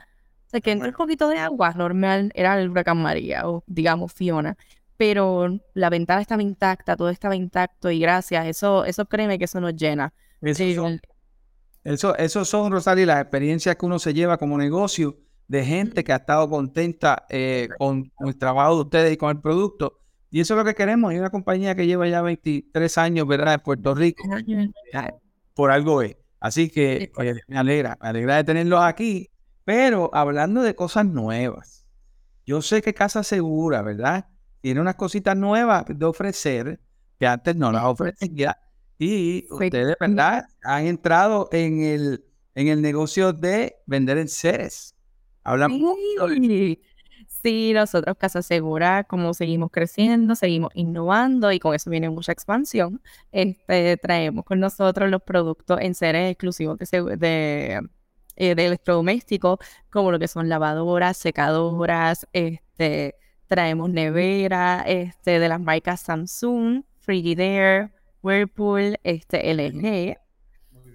O 0.48 0.50
sea, 0.50 0.62
que 0.62 0.72
en 0.72 0.84
un 0.84 0.92
poquito 0.94 1.30
de 1.30 1.38
agua 1.38 1.74
normal 1.74 2.32
era 2.34 2.60
el 2.60 2.70
huracán 2.70 3.02
María 3.02 3.48
o 3.48 3.64
digamos 3.68 4.14
Fiona. 4.14 4.58
Pero 4.98 5.60
la 5.74 5.90
ventana 5.90 6.22
estaba 6.22 6.42
intacta, 6.42 6.96
todo 6.96 7.10
estaba 7.10 7.36
intacto 7.36 7.92
y 7.92 8.00
gracias, 8.00 8.46
eso, 8.48 8.86
eso 8.86 9.06
créeme 9.06 9.38
que 9.38 9.46
eso 9.46 9.60
nos 9.60 9.76
llena. 9.76 10.14
Esos 10.42 10.76
son, 10.76 11.02
Eso, 11.84 12.16
eso 12.18 12.46
son, 12.46 12.72
Rosalie, 12.72 13.06
las 13.06 13.22
experiencias 13.22 13.76
que 13.76 13.86
uno 13.86 13.98
se 13.98 14.14
lleva 14.14 14.38
como 14.38 14.58
negocio 14.58 15.18
de 15.54 15.64
gente 15.64 16.04
que 16.04 16.12
ha 16.12 16.16
estado 16.16 16.50
contenta 16.50 17.28
eh, 17.30 17.70
con, 17.78 18.12
el 18.26 18.36
trabajo 18.40 18.74
de 18.74 18.82
ustedes 18.82 19.14
y 19.14 19.18
con 19.18 19.30
el 19.30 19.40
producto. 19.40 20.00
Y 20.32 20.40
eso 20.40 20.56
es 20.56 20.58
lo 20.58 20.66
que 20.66 20.74
queremos. 20.74 21.12
Hay 21.12 21.20
una 21.20 21.30
compañía 21.30 21.76
que 21.76 21.86
lleva 21.86 22.08
ya 22.08 22.24
23 22.24 22.98
años, 22.98 23.28
¿verdad?, 23.28 23.54
en 23.54 23.60
Puerto 23.60 23.94
Rico. 23.94 24.24
Por 25.54 25.70
algo 25.70 26.02
es. 26.02 26.18
Así 26.40 26.72
que 26.72 27.12
me 27.48 27.60
alegra, 27.60 28.00
me 28.02 28.10
alegra 28.10 28.38
de 28.38 28.44
tenerlos 28.46 28.82
aquí. 28.82 29.30
Pero 29.64 30.10
hablando 30.12 30.64
de 30.64 30.74
cosas 30.74 31.06
nuevas, 31.06 31.86
yo 32.48 32.64
sé 32.64 32.82
que 32.82 32.96
Casa 32.96 33.22
Segura, 33.22 33.84
¿verdad? 33.84 34.26
Tiene 34.60 34.82
unas 34.82 34.96
cositas 34.96 35.38
nuevas 35.38 35.86
de 35.88 36.04
ofrecer 36.04 36.80
que 37.20 37.28
antes 37.28 37.56
no 37.56 37.72
las 37.72 37.84
ofrecía. 37.84 38.58
Y 38.98 39.46
ustedes, 39.52 39.98
¿verdad? 40.00 40.46
Han 40.64 40.88
entrado 40.88 41.48
en 41.52 41.84
el, 41.84 42.26
en 42.56 42.70
el 42.70 42.82
negocio 42.82 43.34
de 43.34 43.76
vender 43.86 44.18
en 44.18 44.30
seres. 44.30 44.93
Hablamos. 45.44 45.80
Sí, 47.28 47.74
nosotros 47.74 48.16
Casa 48.18 48.42
Segura, 48.42 49.04
como 49.04 49.34
seguimos 49.34 49.70
creciendo, 49.72 50.36
seguimos 50.36 50.72
innovando 50.76 51.52
y 51.52 51.60
con 51.60 51.76
eso 51.76 51.90
viene 51.90 52.10
mucha 52.10 52.32
expansión, 52.32 53.02
este, 53.32 53.98
traemos 53.98 54.46
con 54.46 54.60
nosotros 54.60 55.10
los 55.10 55.22
productos 55.22 55.80
en 55.82 55.94
seres 55.94 56.32
exclusivos 56.32 56.78
de, 56.80 57.18
de, 57.18 57.82
eh, 58.38 58.56
de 58.56 58.66
electrodomésticos, 58.66 59.60
como 59.90 60.12
lo 60.12 60.20
que 60.20 60.30
son 60.30 60.48
lavadoras, 60.48 61.18
secadoras, 61.18 62.28
este, 62.32 63.16
traemos 63.48 63.90
nevera, 63.90 64.84
este, 64.88 65.40
de 65.40 65.50
las 65.50 65.60
marcas 65.60 66.02
Samsung, 66.02 66.84
Frigidaire, 67.00 67.92
Whirlpool, 68.22 68.98
este, 69.04 69.54
LG. 69.54 70.18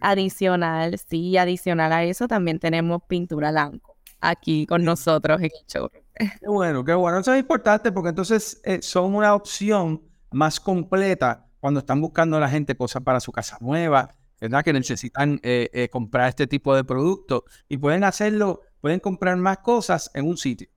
Adicional, 0.00 0.98
sí, 0.98 1.36
adicional 1.36 1.92
a 1.92 2.04
eso 2.04 2.28
también 2.28 2.58
tenemos 2.58 3.02
pintura 3.08 3.50
blanco 3.50 3.87
aquí 4.20 4.66
con 4.66 4.84
nosotros 4.84 5.38
en 5.38 5.46
el 5.46 5.66
show. 5.66 5.88
Qué 6.14 6.48
bueno, 6.48 6.84
qué 6.84 6.94
bueno. 6.94 7.18
Eso 7.18 7.32
es 7.32 7.40
importante 7.40 7.92
porque 7.92 8.10
entonces 8.10 8.60
eh, 8.64 8.80
son 8.82 9.14
una 9.14 9.34
opción 9.34 10.02
más 10.30 10.60
completa 10.60 11.46
cuando 11.60 11.80
están 11.80 12.00
buscando 12.00 12.36
a 12.36 12.40
la 12.40 12.48
gente 12.48 12.76
cosas 12.76 13.02
para 13.02 13.20
su 13.20 13.32
casa 13.32 13.58
nueva, 13.60 14.16
¿verdad? 14.40 14.64
Que 14.64 14.72
necesitan 14.72 15.40
eh, 15.42 15.70
eh, 15.72 15.88
comprar 15.88 16.28
este 16.28 16.46
tipo 16.46 16.74
de 16.74 16.84
productos 16.84 17.42
y 17.68 17.78
pueden 17.78 18.04
hacerlo, 18.04 18.62
pueden 18.80 19.00
comprar 19.00 19.36
más 19.36 19.58
cosas 19.58 20.10
en 20.14 20.26
un 20.26 20.36
sitio. 20.36 20.68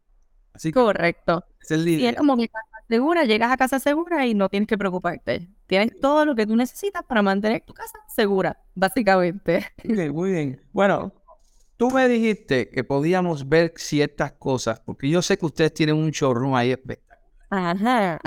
Así 0.53 0.71
Correcto. 0.71 1.45
Es 1.61 1.71
el 1.71 1.87
y 1.87 2.05
es 2.05 2.15
como 2.15 2.35
que 2.35 2.49
casa 2.49 2.67
segura, 2.87 3.23
llegas 3.23 3.51
a 3.51 3.57
casa 3.57 3.79
segura 3.79 4.25
y 4.25 4.33
no 4.33 4.49
tienes 4.49 4.67
que 4.67 4.77
preocuparte. 4.77 5.47
Tienes 5.67 5.99
todo 6.01 6.25
lo 6.25 6.35
que 6.35 6.45
tú 6.45 6.55
necesitas 6.55 7.03
para 7.03 7.21
mantener 7.21 7.63
tu 7.65 7.73
casa 7.73 7.99
segura, 8.07 8.59
básicamente. 8.75 9.65
Muy 9.83 9.95
bien, 9.95 10.13
muy 10.13 10.31
bien. 10.31 10.61
Bueno, 10.73 11.13
Tú 11.81 11.89
me 11.89 12.07
dijiste 12.07 12.69
que 12.69 12.83
podíamos 12.83 13.49
ver 13.49 13.73
ciertas 13.75 14.33
cosas, 14.33 14.79
porque 14.81 15.09
yo 15.09 15.23
sé 15.23 15.39
que 15.39 15.47
ustedes 15.47 15.73
tienen 15.73 15.95
un 15.95 16.11
showroom 16.11 16.53
ahí 16.53 16.69
espectacular. 16.69 17.19
Ajá. 17.49 18.19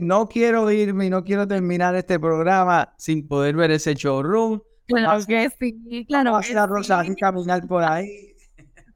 No 0.00 0.28
quiero 0.28 0.68
irme 0.72 1.06
y 1.06 1.10
no 1.10 1.22
quiero 1.22 1.46
terminar 1.46 1.94
este 1.94 2.18
programa 2.18 2.92
sin 2.98 3.28
poder 3.28 3.54
ver 3.54 3.70
ese 3.70 3.94
showroom. 3.94 4.60
Claro 4.88 5.24
que 5.24 5.48
sí, 5.60 6.06
claro. 6.08 6.32
Vas 6.32 6.52
a 6.52 6.66
Rosa 6.66 7.06
y 7.06 7.14
caminar 7.14 7.64
por 7.68 7.84
ahí. 7.84 8.34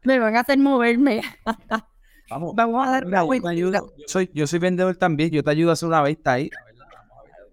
Me 0.02 0.18
van 0.18 0.34
a 0.34 0.40
hacer 0.40 0.58
moverme. 0.58 1.22
Vamos, 2.28 2.56
Vamos 2.56 2.88
a 2.88 2.90
dar 2.90 3.06
una 3.06 3.22
vuelta. 3.22 3.54
Yo 3.54 3.70
soy, 4.08 4.32
yo 4.34 4.48
soy 4.48 4.58
vendedor 4.58 4.96
también, 4.96 5.30
yo 5.30 5.44
te 5.44 5.50
ayudo 5.52 5.70
a 5.70 5.74
hacer 5.74 5.88
una 5.88 6.02
venta 6.02 6.32
ahí. 6.32 6.50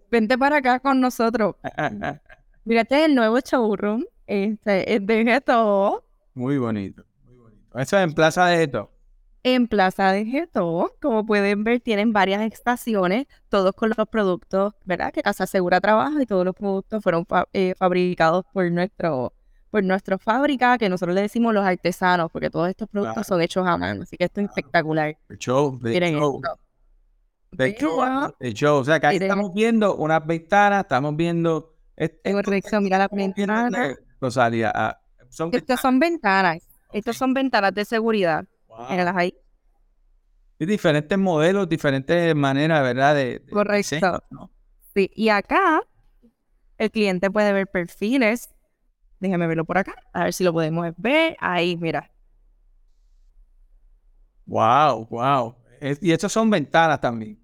Vente 0.09 0.35
para 0.35 0.57
acá 0.57 0.79
con 0.79 0.99
nosotros. 0.99 1.57
Mírate 2.65 3.05
el 3.05 3.13
nuevo 3.13 3.39
showroom 3.39 4.03
este, 4.29 4.93
es 4.93 5.05
de 5.05 5.23
Geto. 5.23 6.05
Muy 6.35 6.59
bonito, 6.59 7.03
muy 7.25 7.35
bonito. 7.35 7.79
Eso 7.79 7.97
es 7.97 8.03
en 8.03 8.13
Plaza 8.13 8.45
de 8.45 8.57
Geto. 8.57 8.91
En 9.41 9.67
Plaza 9.67 10.11
de 10.11 10.23
Geto, 10.25 10.93
como 11.01 11.25
pueden 11.25 11.63
ver, 11.63 11.79
tienen 11.79 12.13
varias 12.13 12.41
estaciones, 12.43 13.25
todos 13.49 13.73
con 13.73 13.91
los 13.95 14.07
productos, 14.07 14.73
¿verdad? 14.85 15.11
Que 15.11 15.23
Casa 15.23 15.47
Segura 15.47 15.81
trabaja 15.81 16.21
y 16.21 16.27
todos 16.27 16.45
los 16.45 16.53
productos 16.53 17.01
fueron 17.01 17.25
eh, 17.53 17.73
fabricados 17.77 18.45
por 18.53 18.69
nuestro 18.71 19.33
por 19.71 19.83
nuestra 19.83 20.17
fábrica, 20.17 20.77
que 20.79 20.89
nosotros 20.89 21.15
le 21.15 21.21
decimos 21.21 21.53
los 21.53 21.63
artesanos, 21.63 22.31
porque 22.31 22.49
todos 22.49 22.69
estos 22.69 22.87
productos 22.87 23.27
son 23.27 23.41
hechos 23.41 23.67
a 23.67 23.77
mano, 23.77 24.01
así 24.03 24.17
que 24.17 24.25
esto 24.25 24.41
es 24.41 24.47
espectacular. 24.47 25.15
De 25.27 25.37
show, 25.37 25.79
de 25.79 26.11
show. 26.11 26.41
De 27.51 27.75
show, 27.75 28.33
de 28.39 28.53
show. 28.53 28.77
O 28.77 28.83
sea, 28.83 28.99
que 28.99 29.07
ahí 29.07 29.17
estamos 29.17 29.53
viendo 29.53 29.95
unas 29.95 30.25
ventanas, 30.25 30.83
estamos 30.83 31.15
viendo... 31.15 31.75
Correcto, 32.23 32.81
mira 32.81 32.97
la 32.97 33.07
ventana. 33.09 33.95
Rosalia. 34.19 34.71
Ah, 34.73 34.99
son 35.29 35.49
Estas 35.53 35.81
son 35.81 35.99
ventanas. 35.99 36.67
Estas 36.91 37.17
son 37.17 37.33
ventanas 37.33 37.73
de 37.73 37.85
seguridad. 37.85 38.45
ahí. 39.15 39.35
Y 40.57 40.65
diferentes 40.65 41.17
modelos, 41.17 41.69
diferentes 41.69 42.35
maneras, 42.35 42.81
¿verdad? 42.83 43.15
De, 43.15 43.41
Correcto. 43.49 44.23
Sí, 44.93 45.09
y 45.15 45.29
acá 45.29 45.81
el 46.77 46.91
cliente 46.91 47.29
puede 47.31 47.53
ver 47.53 47.67
perfiles. 47.67 48.49
Déjame 49.19 49.47
verlo 49.47 49.65
por 49.65 49.77
acá, 49.77 49.95
a 50.13 50.25
ver 50.25 50.33
si 50.33 50.43
lo 50.43 50.51
podemos 50.51 50.91
ver. 50.97 51.37
Ahí, 51.39 51.77
mira. 51.77 52.11
Wow, 54.45 55.07
wow. 55.09 55.55
Y 56.01 56.11
estos 56.11 56.31
son 56.31 56.49
ventanas 56.49 56.99
también. 56.99 57.39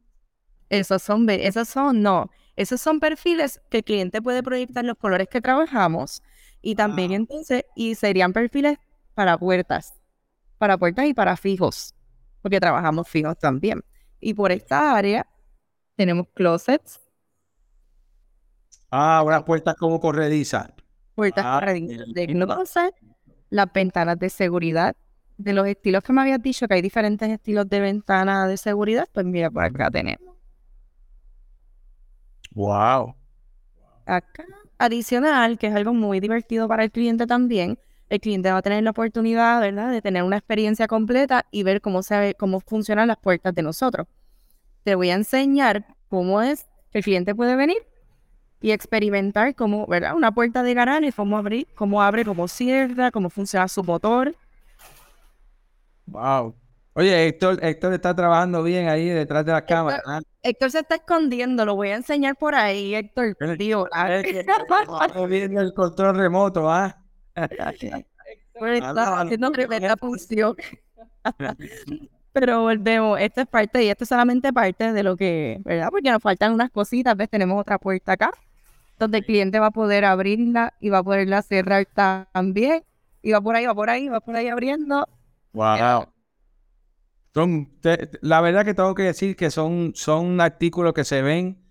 Esos 0.69 1.01
son, 1.01 1.29
esos 1.29 1.69
son, 1.69 2.01
no. 2.01 2.29
Esos 2.55 2.81
son 2.81 2.99
perfiles 2.99 3.61
que 3.69 3.77
el 3.77 3.83
cliente 3.83 4.21
puede 4.21 4.41
proyectar 4.41 4.83
los 4.83 4.97
colores 4.97 5.27
que 5.29 5.41
trabajamos 5.41 6.23
y 6.65 6.73
también 6.73 7.11
entonces, 7.11 7.63
y 7.75 7.93
serían 7.93 8.33
perfiles 8.33 8.79
para 9.13 9.37
puertas, 9.37 9.93
para 10.57 10.79
puertas 10.79 11.05
y 11.05 11.13
para 11.13 11.37
fijos, 11.37 11.93
porque 12.41 12.59
trabajamos 12.59 13.07
fijos 13.07 13.37
también. 13.37 13.83
Y 14.19 14.33
por 14.33 14.51
esta 14.51 14.97
área 14.97 15.27
tenemos 15.95 16.27
closets. 16.33 16.99
Ah, 18.89 19.21
unas 19.23 19.43
puertas 19.43 19.75
como 19.75 19.99
corredizas. 19.99 20.71
Puertas 21.13 21.45
ah, 21.45 21.59
corredizas 21.59 22.07
de 22.11 22.25
closet, 22.25 22.95
las 23.51 23.71
ventanas 23.71 24.17
de 24.17 24.31
seguridad. 24.31 24.95
De 25.37 25.53
los 25.53 25.67
estilos 25.67 26.03
que 26.03 26.13
me 26.13 26.21
habías 26.21 26.41
dicho, 26.41 26.67
que 26.67 26.73
hay 26.73 26.81
diferentes 26.81 27.29
estilos 27.29 27.69
de 27.69 27.79
ventana 27.79 28.47
de 28.47 28.57
seguridad, 28.57 29.07
pues 29.13 29.25
mira, 29.27 29.51
por 29.51 29.65
acá 29.65 29.91
tenemos. 29.91 30.33
Wow. 32.55 33.13
Acá 34.07 34.45
adicional, 34.77 35.57
que 35.57 35.67
es 35.67 35.75
algo 35.75 35.93
muy 35.93 36.19
divertido 36.19 36.67
para 36.67 36.83
el 36.83 36.91
cliente 36.91 37.27
también, 37.27 37.79
el 38.09 38.19
cliente 38.19 38.51
va 38.51 38.57
a 38.57 38.61
tener 38.61 38.83
la 38.83 38.91
oportunidad, 38.91 39.59
¿verdad?, 39.61 39.91
de 39.91 40.01
tener 40.01 40.23
una 40.23 40.37
experiencia 40.37 40.87
completa 40.87 41.45
y 41.51 41.63
ver 41.63 41.81
cómo, 41.81 42.03
se, 42.03 42.35
cómo 42.37 42.59
funcionan 42.59 43.07
las 43.07 43.17
puertas 43.17 43.53
de 43.55 43.63
nosotros. 43.63 44.07
Te 44.83 44.95
voy 44.95 45.09
a 45.09 45.15
enseñar 45.15 45.85
cómo 46.07 46.41
es 46.41 46.67
que 46.91 46.99
el 46.99 47.03
cliente 47.03 47.33
puede 47.33 47.55
venir 47.55 47.77
y 48.61 48.71
experimentar 48.71 49.55
cómo, 49.55 49.87
¿verdad?, 49.87 50.15
una 50.15 50.31
puerta 50.31 50.63
de 50.63 50.73
garaje, 50.73 51.11
cómo 51.11 51.37
abrir, 51.37 51.67
cómo 51.75 52.01
abre, 52.01 52.23
cómo 52.23 52.47
cierra, 52.47 53.11
cómo 53.11 53.29
funciona 53.29 53.67
su 53.67 53.83
motor. 53.83 54.35
Wow. 56.05 56.55
Oye, 56.97 57.27
Héctor, 57.27 57.59
Héctor 57.61 57.93
está 57.93 58.15
trabajando 58.15 58.63
bien 58.63 58.87
ahí 58.87 59.09
detrás 59.09 59.45
de 59.45 59.51
la 59.51 59.65
cámara. 59.65 60.01
¿ah? 60.05 60.21
Héctor 60.41 60.71
se 60.71 60.79
está 60.79 60.95
escondiendo, 60.95 61.65
lo 61.65 61.75
voy 61.75 61.89
a 61.89 61.95
enseñar 61.95 62.37
por 62.37 62.55
ahí, 62.55 62.95
Héctor. 62.95 63.35
Tío, 63.57 63.85
viendo 65.27 65.59
el 65.59 65.73
control 65.73 66.15
remoto, 66.15 66.69
¿ah? 66.71 66.97
Héctor 67.35 68.69
está 68.69 69.19
haciendo 69.19 69.51
tremenda 69.51 69.97
función. 69.97 70.55
Pero 72.31 72.61
volvemos, 72.61 73.19
esta 73.19 73.41
es 73.41 73.47
parte, 73.47 73.83
y 73.83 73.89
esto 73.89 74.05
es 74.05 74.09
solamente 74.09 74.53
parte 74.53 74.93
de 74.93 75.03
lo 75.03 75.17
que, 75.17 75.59
¿verdad? 75.65 75.89
Porque 75.91 76.09
nos 76.09 76.23
faltan 76.23 76.53
unas 76.53 76.71
cositas, 76.71 77.17
¿ves? 77.17 77.29
Tenemos 77.29 77.59
otra 77.59 77.77
puerta 77.77 78.13
acá, 78.13 78.31
donde 78.97 79.17
el 79.17 79.25
cliente 79.25 79.59
va 79.59 79.67
a 79.67 79.71
poder 79.71 80.05
abrirla 80.05 80.73
y 80.79 80.91
va 80.91 80.99
a 80.99 81.03
poderla 81.03 81.41
cerrar 81.41 81.85
también. 82.31 82.85
Y 83.21 83.33
va 83.33 83.41
por 83.41 83.57
ahí, 83.57 83.65
va 83.65 83.75
por 83.75 83.89
ahí, 83.89 84.07
va 84.07 84.21
por 84.21 84.37
ahí 84.37 84.47
abriendo. 84.47 85.05
Wow. 85.51 86.14
Son, 87.35 87.69
la 88.21 88.39
verdad 88.39 88.63
que 88.63 88.73
tengo 88.73 88.95
que 88.95 89.03
decir 89.03 89.35
que 89.35 89.51
son, 89.51 89.91
son 89.93 90.39
artículos 90.39 90.93
que 90.93 91.03
se 91.03 91.21
ven, 91.21 91.61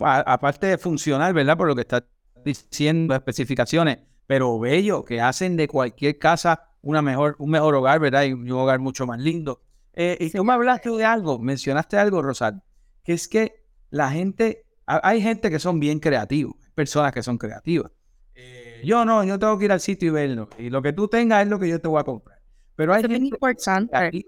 aparte 0.00 0.66
de 0.66 0.78
funcional, 0.78 1.32
¿verdad? 1.32 1.56
Por 1.56 1.68
lo 1.68 1.76
que 1.76 1.82
está 1.82 2.04
diciendo, 2.44 3.14
especificaciones, 3.14 3.98
pero 4.26 4.58
bello, 4.58 5.04
que 5.04 5.20
hacen 5.20 5.56
de 5.56 5.68
cualquier 5.68 6.18
casa 6.18 6.70
una 6.82 7.02
mejor, 7.02 7.36
un 7.38 7.50
mejor 7.50 7.76
hogar, 7.76 8.00
¿verdad? 8.00 8.24
Y 8.24 8.32
un 8.32 8.50
hogar 8.50 8.80
mucho 8.80 9.06
más 9.06 9.20
lindo. 9.20 9.62
Eh, 9.92 10.16
y 10.18 10.30
tú 10.30 10.42
me 10.42 10.54
hablaste 10.54 10.90
de 10.90 11.04
algo, 11.04 11.38
mencionaste 11.38 11.96
algo, 11.96 12.20
Rosal, 12.20 12.64
que 13.04 13.12
es 13.12 13.28
que 13.28 13.64
la 13.90 14.10
gente, 14.10 14.66
hay 14.86 15.22
gente 15.22 15.50
que 15.50 15.60
son 15.60 15.78
bien 15.78 16.00
creativos, 16.00 16.56
personas 16.74 17.12
que 17.12 17.22
son 17.22 17.38
creativas. 17.38 17.92
Eh, 18.34 18.82
yo 18.84 19.04
no, 19.04 19.22
yo 19.22 19.38
tengo 19.38 19.56
que 19.56 19.66
ir 19.66 19.72
al 19.72 19.80
sitio 19.80 20.08
y 20.08 20.10
verlo. 20.10 20.48
Y 20.58 20.68
lo 20.68 20.82
que 20.82 20.92
tú 20.92 21.06
tengas 21.06 21.44
es 21.44 21.48
lo 21.48 21.60
que 21.60 21.68
yo 21.68 21.80
te 21.80 21.86
voy 21.86 22.00
a 22.00 22.04
comprar. 22.04 22.40
Pero 22.74 22.92
hay 22.92 23.02
gente 23.02 23.16
importante 23.18 24.26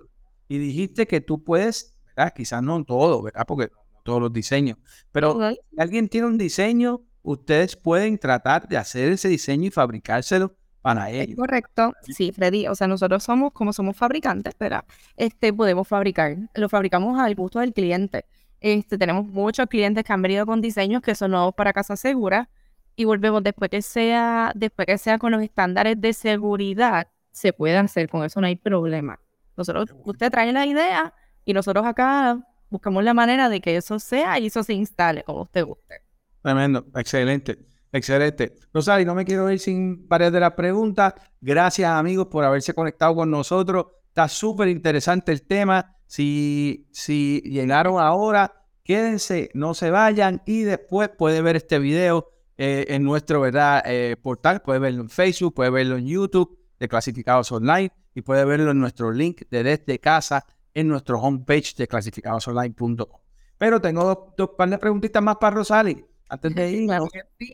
y 0.48 0.58
dijiste 0.58 1.06
que 1.06 1.20
tú 1.20 1.42
puedes, 1.44 1.96
¿verdad? 2.16 2.32
Quizás 2.34 2.62
no 2.62 2.76
en 2.76 2.84
todo, 2.84 3.22
¿verdad? 3.22 3.44
Porque 3.46 3.70
todos 4.02 4.20
los 4.20 4.32
diseños, 4.32 4.78
pero 5.12 5.38
si 5.50 5.80
alguien 5.80 6.08
tiene 6.08 6.26
un 6.26 6.38
diseño, 6.38 7.02
ustedes 7.22 7.76
pueden 7.76 8.18
tratar 8.18 8.66
de 8.66 8.76
hacer 8.78 9.12
ese 9.12 9.28
diseño 9.28 9.66
y 9.66 9.70
fabricárselo 9.70 10.56
para 10.80 11.10
ellos. 11.10 11.36
Correcto, 11.36 11.92
sí, 12.02 12.32
Freddy. 12.32 12.66
O 12.68 12.74
sea, 12.74 12.86
nosotros 12.86 13.22
somos, 13.22 13.52
como 13.52 13.72
somos 13.72 13.96
fabricantes, 13.96 14.54
pero 14.56 14.84
este, 15.16 15.52
podemos 15.52 15.86
fabricar. 15.86 16.36
Lo 16.54 16.68
fabricamos 16.68 17.18
al 17.18 17.34
gusto 17.34 17.60
del 17.60 17.72
cliente. 17.74 18.24
Este, 18.60 18.96
tenemos 18.98 19.26
muchos 19.26 19.66
clientes 19.66 20.04
que 20.04 20.12
han 20.12 20.22
venido 20.22 20.46
con 20.46 20.60
diseños 20.60 21.02
que 21.02 21.14
son 21.14 21.32
nuevos 21.32 21.54
para 21.54 21.72
Casa 21.72 21.96
Segura 21.96 22.48
y 22.96 23.04
volvemos 23.04 23.42
después 23.42 23.70
que 23.70 23.82
sea, 23.82 24.52
después 24.54 24.86
que 24.86 24.98
sea 24.98 25.18
con 25.18 25.30
los 25.30 25.42
estándares 25.42 26.00
de 26.00 26.12
seguridad, 26.12 27.08
se 27.30 27.52
puede 27.52 27.76
hacer, 27.76 28.08
con 28.08 28.24
eso 28.24 28.40
no 28.40 28.48
hay 28.48 28.56
problema. 28.56 29.20
Nosotros, 29.58 29.88
usted 30.04 30.30
trae 30.30 30.52
la 30.52 30.64
idea 30.64 31.12
y 31.44 31.52
nosotros 31.52 31.84
acá 31.84 32.38
buscamos 32.70 33.02
la 33.02 33.12
manera 33.12 33.48
de 33.48 33.60
que 33.60 33.76
eso 33.76 33.98
sea 33.98 34.38
y 34.38 34.46
eso 34.46 34.62
se 34.62 34.72
instale 34.72 35.24
como 35.24 35.42
usted 35.42 35.64
guste. 35.64 36.02
Tremendo, 36.42 36.86
excelente, 36.94 37.58
excelente. 37.90 38.54
Rosali, 38.72 39.04
no 39.04 39.16
me 39.16 39.24
quiero 39.24 39.50
ir 39.50 39.58
sin 39.58 40.06
varias 40.06 40.32
de 40.32 40.38
las 40.38 40.52
preguntas. 40.52 41.14
Gracias 41.40 41.90
amigos 41.90 42.28
por 42.28 42.44
haberse 42.44 42.72
conectado 42.72 43.16
con 43.16 43.32
nosotros. 43.32 43.86
Está 44.06 44.28
súper 44.28 44.68
interesante 44.68 45.32
el 45.32 45.42
tema. 45.42 45.96
Si, 46.06 46.88
si 46.92 47.42
llegaron 47.44 48.00
ahora, 48.00 48.64
quédense, 48.84 49.50
no 49.54 49.74
se 49.74 49.90
vayan 49.90 50.40
y 50.46 50.62
después 50.62 51.08
puede 51.08 51.42
ver 51.42 51.56
este 51.56 51.80
video 51.80 52.30
eh, 52.56 52.86
en 52.90 53.02
nuestro 53.02 53.40
¿verdad? 53.40 53.82
Eh, 53.84 54.16
portal. 54.22 54.62
Puede 54.62 54.78
verlo 54.78 55.02
en 55.02 55.10
Facebook, 55.10 55.54
puede 55.54 55.70
verlo 55.70 55.96
en 55.96 56.06
YouTube 56.06 56.56
de 56.78 56.86
Clasificados 56.86 57.50
Online 57.50 57.90
y 58.18 58.22
puede 58.22 58.44
verlo 58.44 58.70
en 58.72 58.80
nuestro 58.80 59.12
link 59.12 59.42
de 59.50 59.62
desde 59.62 59.98
casa 59.98 60.44
en 60.74 60.88
nuestro 60.88 61.20
homepage 61.20 61.74
de 61.76 61.86
clasificadosonline.com. 61.86 63.20
Pero 63.56 63.80
tengo 63.80 64.04
dos, 64.04 64.18
dos 64.36 64.50
par 64.56 64.68
de 64.70 64.78
preguntitas 64.78 65.22
más 65.22 65.36
para 65.36 65.56
Rosali. 65.56 66.04
Antes 66.28 66.54
de 66.54 66.70
ir, 66.72 66.90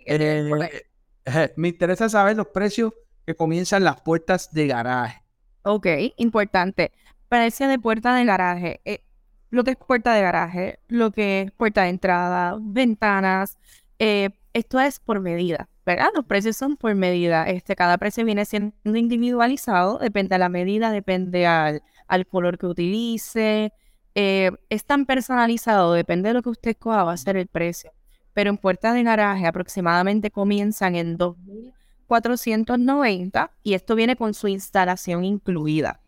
eh, 0.07 1.53
me 1.57 1.68
interesa 1.68 2.09
saber 2.09 2.37
los 2.37 2.48
precios 2.48 2.92
que 3.27 3.35
comienzan 3.35 3.85
las 3.85 4.00
puertas 4.00 4.53
de 4.53 4.66
garaje. 4.66 5.22
Ok, 5.62 5.87
importante 6.16 6.92
precio 7.29 7.68
de 7.68 7.79
puerta 7.79 8.14
de 8.14 8.24
garaje. 8.24 8.81
Eh, 8.85 9.05
lo 9.50 9.64
que 9.64 9.72
es 9.72 9.77
puerta 9.77 10.14
de 10.14 10.22
garaje, 10.22 10.79
lo 10.88 11.11
que 11.11 11.42
es 11.42 11.53
puerta 11.53 11.83
de 11.83 11.88
entrada, 11.88 12.57
ventanas, 12.61 13.59
eh, 13.98 14.31
esto 14.53 14.81
es 14.81 15.00
por 15.00 15.20
medida, 15.20 15.68
¿verdad? 15.84 16.08
Los 16.14 16.24
precios 16.24 16.56
son 16.56 16.76
por 16.76 16.94
medida. 16.94 17.48
Este, 17.48 17.74
cada 17.76 17.98
precio 17.98 18.24
viene 18.24 18.44
siendo 18.44 18.74
individualizado, 18.84 19.98
depende 19.98 20.34
de 20.34 20.38
la 20.38 20.48
medida, 20.48 20.90
depende 20.90 21.46
al, 21.46 21.82
al 22.08 22.26
color 22.26 22.58
que 22.58 22.66
utilice. 22.66 23.72
Eh, 24.14 24.50
es 24.68 24.84
tan 24.84 25.06
personalizado, 25.06 25.92
depende 25.92 26.28
de 26.28 26.34
lo 26.34 26.42
que 26.42 26.50
usted 26.50 26.72
escoja, 26.72 27.04
va 27.04 27.12
a 27.12 27.16
ser 27.16 27.36
el 27.36 27.48
precio. 27.48 27.92
Pero 28.32 28.50
en 28.50 28.58
puerta 28.58 28.92
de 28.92 29.02
garaje 29.02 29.46
aproximadamente 29.46 30.30
comienzan 30.30 30.94
en 30.96 31.18
2.490 31.18 33.50
y 33.62 33.74
esto 33.74 33.94
viene 33.94 34.16
con 34.16 34.34
su 34.34 34.48
instalación 34.48 35.24
incluida 35.24 36.00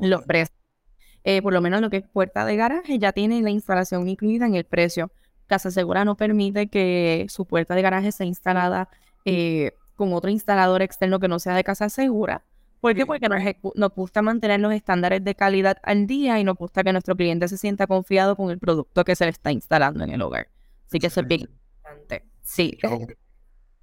los 0.00 0.24
precios. 0.24 0.56
Eh, 1.24 1.42
por 1.42 1.52
lo 1.52 1.60
menos 1.60 1.80
lo 1.80 1.90
que 1.90 1.98
es 1.98 2.04
puerta 2.04 2.44
de 2.44 2.56
garaje 2.56 2.98
ya 2.98 3.12
tiene 3.12 3.42
la 3.42 3.50
instalación 3.50 4.08
incluida 4.08 4.46
en 4.46 4.54
el 4.54 4.64
precio. 4.64 5.10
Casa 5.48 5.70
Segura 5.70 6.04
no 6.04 6.16
permite 6.16 6.68
que 6.68 7.26
su 7.28 7.46
puerta 7.46 7.74
de 7.74 7.82
garaje 7.82 8.12
sea 8.12 8.26
instalada 8.26 8.88
eh, 9.24 9.72
con 9.96 10.12
otro 10.12 10.30
instalador 10.30 10.82
externo 10.82 11.18
que 11.18 11.26
no 11.26 11.40
sea 11.40 11.56
de 11.56 11.64
Casa 11.64 11.88
Segura. 11.88 12.44
¿Por 12.80 12.94
qué? 12.94 13.04
Porque 13.04 13.28
nos, 13.28 13.42
nos, 13.74 13.90
gusta 13.90 14.22
mantener 14.22 14.60
los 14.60 14.72
estándares 14.72 15.24
de 15.24 15.34
calidad 15.34 15.78
al 15.82 16.06
día 16.06 16.38
y 16.38 16.44
nos 16.44 16.56
gusta 16.56 16.84
que 16.84 16.92
nuestro 16.92 17.16
cliente 17.16 17.48
se 17.48 17.56
sienta 17.56 17.88
confiado 17.88 18.36
con 18.36 18.50
el 18.50 18.60
producto 18.60 19.04
que 19.04 19.16
se 19.16 19.24
le 19.24 19.32
está 19.32 19.50
instalando 19.50 20.04
en 20.04 20.10
el 20.10 20.22
hogar. 20.22 20.48
Así 20.86 21.00
que 21.00 21.08
eso 21.08 21.20
es 21.20 21.26
bien 21.26 21.40
importante. 21.40 22.24
Sí. 22.40 22.78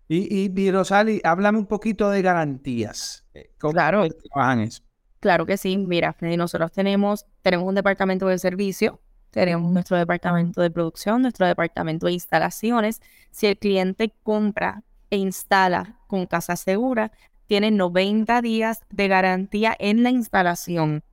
Y, 0.08 0.50
y, 0.50 0.72
Rosali, 0.72 1.20
háblame 1.24 1.58
un 1.58 1.66
poquito 1.66 2.10
de 2.10 2.22
garantías. 2.22 3.26
Eh, 3.34 3.52
claro. 3.58 4.08
trabajan 4.32 4.62
eso? 4.62 4.82
Claro 5.20 5.46
que 5.46 5.58
sí, 5.58 5.78
mira, 5.78 6.16
nosotros 6.22 6.72
tenemos, 6.72 7.26
tenemos 7.42 7.68
un 7.68 7.76
departamento 7.76 8.28
de 8.28 8.38
servicio, 8.38 9.02
tenemos 9.36 9.70
nuestro 9.70 9.98
departamento 9.98 10.62
de 10.62 10.72
producción, 10.72 11.22
nuestro 11.22 11.46
departamento 11.46 12.06
de 12.06 12.14
instalaciones. 12.14 13.02
Si 13.32 13.48
el 13.48 13.58
cliente 13.58 14.14
compra 14.24 14.82
e 15.10 15.18
instala 15.18 16.00
con 16.08 16.26
casa 16.26 16.56
segura, 16.56 17.12
tiene 17.46 17.70
90 17.70 18.42
días 18.42 18.86
de 18.90 19.10
garantía 19.10 19.76
en 19.78 20.04
la 20.04 20.10
instalación. 20.10 21.04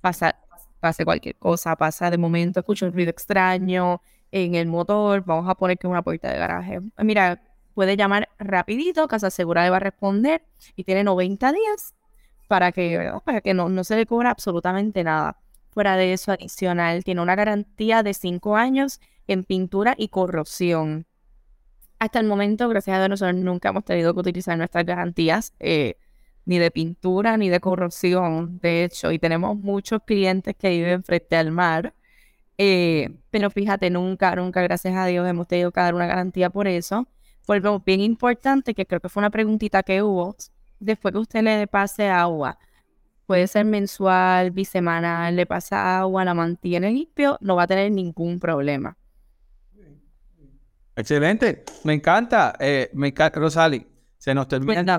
Pasa, 0.00 0.40
pase 0.80 1.04
cualquier 1.04 1.36
cosa, 1.36 1.76
pasa 1.76 2.10
de 2.10 2.18
momento, 2.18 2.58
escucha 2.58 2.84
un 2.84 2.92
ruido 2.92 3.10
extraño 3.10 4.02
en 4.32 4.56
el 4.56 4.66
motor, 4.66 5.22
vamos 5.24 5.48
a 5.48 5.54
poner 5.54 5.78
que 5.78 5.86
es 5.86 5.90
una 5.90 6.02
puerta 6.02 6.32
de 6.32 6.38
garaje. 6.38 6.80
Mira, 6.98 7.42
puede 7.74 7.96
llamar 7.96 8.28
rapidito, 8.40 9.06
Casa 9.06 9.30
Segura 9.30 9.62
le 9.62 9.70
va 9.70 9.76
a 9.76 9.80
responder 9.80 10.42
y 10.74 10.82
tiene 10.82 11.04
90 11.04 11.52
días 11.52 11.94
para 12.48 12.72
que, 12.72 13.12
para 13.24 13.40
que 13.40 13.54
no, 13.54 13.68
no 13.68 13.84
se 13.84 13.94
le 13.94 14.04
cobra 14.04 14.30
absolutamente 14.30 15.04
nada. 15.04 15.38
Fuera 15.72 15.96
de 15.96 16.12
eso, 16.12 16.32
adicional, 16.32 17.02
tiene 17.02 17.22
una 17.22 17.34
garantía 17.34 18.02
de 18.02 18.12
cinco 18.12 18.56
años 18.56 19.00
en 19.26 19.42
pintura 19.42 19.94
y 19.96 20.08
corrosión. 20.08 21.06
Hasta 21.98 22.20
el 22.20 22.26
momento, 22.26 22.68
gracias 22.68 22.94
a 22.94 22.98
Dios, 22.98 23.08
nosotros 23.08 23.36
nunca 23.36 23.70
hemos 23.70 23.84
tenido 23.84 24.12
que 24.12 24.20
utilizar 24.20 24.58
nuestras 24.58 24.84
garantías 24.84 25.54
eh, 25.60 25.96
ni 26.44 26.58
de 26.58 26.70
pintura 26.70 27.36
ni 27.38 27.48
de 27.48 27.60
corrosión, 27.60 28.58
de 28.58 28.84
hecho, 28.84 29.12
y 29.12 29.18
tenemos 29.18 29.56
muchos 29.56 30.00
clientes 30.04 30.54
que 30.56 30.70
viven 30.70 31.02
frente 31.04 31.36
al 31.36 31.52
mar. 31.52 31.94
Eh, 32.58 33.08
pero 33.30 33.50
fíjate, 33.50 33.88
nunca, 33.88 34.36
nunca, 34.36 34.60
gracias 34.62 34.94
a 34.94 35.06
Dios, 35.06 35.26
hemos 35.26 35.48
tenido 35.48 35.72
que 35.72 35.80
dar 35.80 35.94
una 35.94 36.06
garantía 36.06 36.50
por 36.50 36.68
eso. 36.68 37.08
Algo 37.48 37.80
bien 37.80 38.00
importante, 38.00 38.74
que 38.74 38.86
creo 38.86 39.00
que 39.00 39.08
fue 39.08 39.20
una 39.20 39.30
preguntita 39.30 39.82
que 39.82 40.02
hubo, 40.02 40.36
después 40.80 41.12
que 41.12 41.18
usted 41.18 41.42
le 41.42 41.66
pase 41.66 42.08
agua, 42.08 42.58
puede 43.26 43.46
ser 43.46 43.64
mensual, 43.64 44.50
bisemanal, 44.50 45.36
le 45.36 45.46
pasa 45.46 46.00
agua, 46.00 46.24
la 46.24 46.34
mantiene 46.34 46.90
limpio, 46.90 47.38
no 47.40 47.56
va 47.56 47.64
a 47.64 47.66
tener 47.66 47.90
ningún 47.90 48.38
problema. 48.38 48.96
Excelente, 50.94 51.64
me 51.84 51.94
encanta, 51.94 52.54
eh, 52.58 52.90
me 52.92 53.08
encanta, 53.08 53.40
Rosali, 53.40 53.86
se 54.18 54.34
nos 54.34 54.46
termina. 54.46 54.98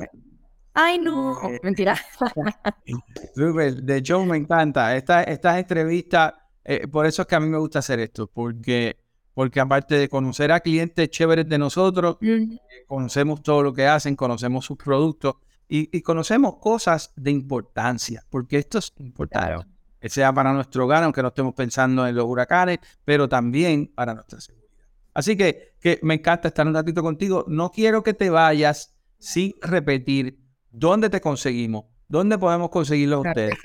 Ay, 0.74 0.98
no, 0.98 1.38
eh, 1.52 1.60
mentira. 1.62 1.96
de 3.36 3.98
hecho, 3.98 4.26
me 4.26 4.38
encanta. 4.38 4.96
Estas 4.96 5.28
esta 5.28 5.60
entrevistas, 5.60 6.34
eh, 6.64 6.88
por 6.88 7.06
eso 7.06 7.22
es 7.22 7.28
que 7.28 7.36
a 7.36 7.40
mí 7.40 7.48
me 7.48 7.60
gusta 7.60 7.80
hacer 7.80 8.00
esto, 8.00 8.26
porque, 8.26 8.98
porque 9.36 9.60
aparte 9.60 9.96
de 9.96 10.10
conocer 10.10 10.52
a 10.52 10.62
clientes 10.62 11.12
chéveres 11.12 11.48
de 11.48 11.60
nosotros, 11.60 12.18
conocemos 12.88 13.44
todo 13.44 13.62
lo 13.62 13.74
que 13.74 13.86
hacen, 13.86 14.16
conocemos 14.16 14.66
sus 14.66 14.78
productos 14.78 15.36
y, 15.76 16.02
conocemos 16.02 16.58
cosas 16.58 17.12
de 17.16 17.32
importancia, 17.32 18.24
porque 18.30 18.60
esto 18.60 18.78
es 18.78 18.94
importante. 19.00 19.66
Sea 20.04 20.32
para 20.32 20.54
nuestro 20.54 20.84
hogar, 20.84 21.04
aunque 21.04 21.24
no 21.24 21.30
estemos 21.30 21.56
pensando 21.56 22.06
en 22.06 22.14
los 22.14 22.26
huracanes, 22.26 22.78
pero 23.04 23.28
también 23.28 23.88
para 23.88 24.14
nuestra 24.14 24.40
seguridad. 24.40 24.70
Así 25.16 25.36
que, 25.36 25.76
que 25.80 26.00
me 26.04 26.16
encanta 26.16 26.50
estar 26.50 26.68
un 26.68 26.76
ratito 26.76 27.02
contigo. 27.02 27.46
No 27.48 27.72
quiero 27.72 28.04
que 28.04 28.14
te 28.14 28.30
vayas 28.30 28.94
sin 29.18 29.54
repetir 29.62 30.40
dónde 30.70 31.10
te 31.10 31.22
conseguimos, 31.22 31.86
dónde 32.08 32.38
podemos 32.38 32.70
conseguirlo 32.70 33.22
ustedes. 33.22 33.58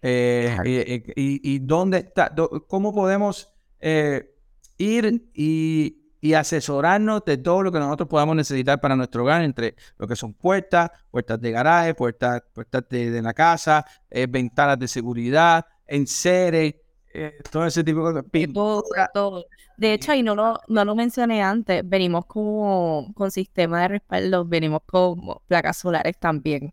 Eh, 0.00 1.04
y, 1.14 1.58
dónde 1.60 1.98
está, 1.98 2.34
cómo 2.66 2.92
podemos 2.92 3.52
eh, 3.78 4.34
ir 4.78 5.30
y, 5.32 6.01
y 6.22 6.34
asesorarnos 6.34 7.24
de 7.24 7.36
todo 7.36 7.64
lo 7.64 7.72
que 7.72 7.80
nosotros 7.80 8.08
podamos 8.08 8.36
necesitar 8.36 8.80
para 8.80 8.94
nuestro 8.94 9.24
hogar, 9.24 9.42
entre 9.42 9.74
lo 9.98 10.06
que 10.06 10.14
son 10.14 10.32
puertas, 10.32 10.88
puertas 11.10 11.40
de 11.40 11.50
garaje, 11.50 11.94
puertas, 11.94 12.44
puertas 12.54 12.84
de, 12.88 13.20
la 13.20 13.34
casa, 13.34 13.84
eh, 14.08 14.28
ventanas 14.30 14.78
de 14.78 14.86
seguridad, 14.86 15.66
enseres, 15.84 16.76
eh, 17.12 17.34
todo 17.50 17.66
ese 17.66 17.82
tipo 17.82 18.12
de 18.12 18.22
cosas. 18.22 18.52
Todo, 18.54 18.84
todo. 19.12 19.44
De 19.76 19.94
hecho, 19.94 20.14
y 20.14 20.22
no 20.22 20.36
lo, 20.36 20.60
no 20.68 20.84
lo 20.84 20.94
mencioné 20.94 21.42
antes, 21.42 21.82
venimos 21.84 22.24
como, 22.26 23.12
con 23.14 23.32
sistema 23.32 23.82
de 23.82 23.88
respaldo, 23.88 24.44
venimos 24.44 24.82
con 24.86 25.20
placas 25.48 25.78
solares 25.78 26.16
también. 26.18 26.72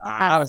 Ah, 0.00 0.44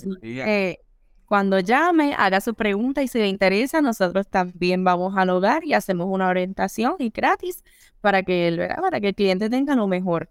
cuando 1.32 1.62
llame, 1.62 2.14
haga 2.18 2.42
su 2.42 2.56
pregunta 2.56 3.02
y 3.02 3.08
si 3.08 3.18
le 3.18 3.30
interesa, 3.30 3.80
nosotros 3.80 4.28
también 4.28 4.84
vamos 4.84 5.16
al 5.16 5.30
hogar 5.30 5.64
y 5.64 5.74
hacemos 5.74 6.08
una 6.10 6.28
orientación 6.28 6.96
y 7.00 7.10
gratis 7.10 7.64
para 8.02 8.22
que 8.22 8.50
el, 8.50 8.58
para 8.82 9.00
que 9.00 9.08
el 9.08 9.16
cliente 9.16 9.50
tenga 9.50 9.74
lo 9.74 9.88
mejor. 9.88 10.30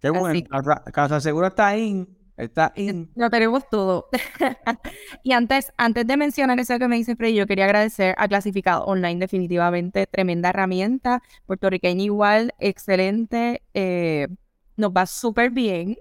Qué 0.00 0.10
bueno. 0.10 0.38
Casa 0.92 1.18
Segura 1.22 1.48
está 1.48 1.68
ahí. 1.68 2.06
Está 2.36 2.74
in. 2.76 3.10
Lo 3.14 3.30
tenemos 3.30 3.66
todo. 3.70 4.10
y 5.22 5.32
antes, 5.32 5.72
antes 5.78 6.06
de 6.06 6.16
mencionar 6.18 6.60
eso 6.60 6.78
que 6.78 6.88
me 6.88 6.96
dice 6.96 7.16
Freddy, 7.16 7.36
yo 7.36 7.46
quería 7.46 7.64
agradecer 7.64 8.14
a 8.18 8.28
Clasificado 8.28 8.84
Online, 8.84 9.20
definitivamente 9.20 10.06
tremenda 10.06 10.50
herramienta. 10.50 11.22
Puertorriqueña 11.46 12.02
igual, 12.02 12.52
excelente. 12.58 13.62
Eh, 13.72 14.28
nos 14.76 14.90
va 14.90 15.06
súper 15.06 15.52
bien. 15.52 15.96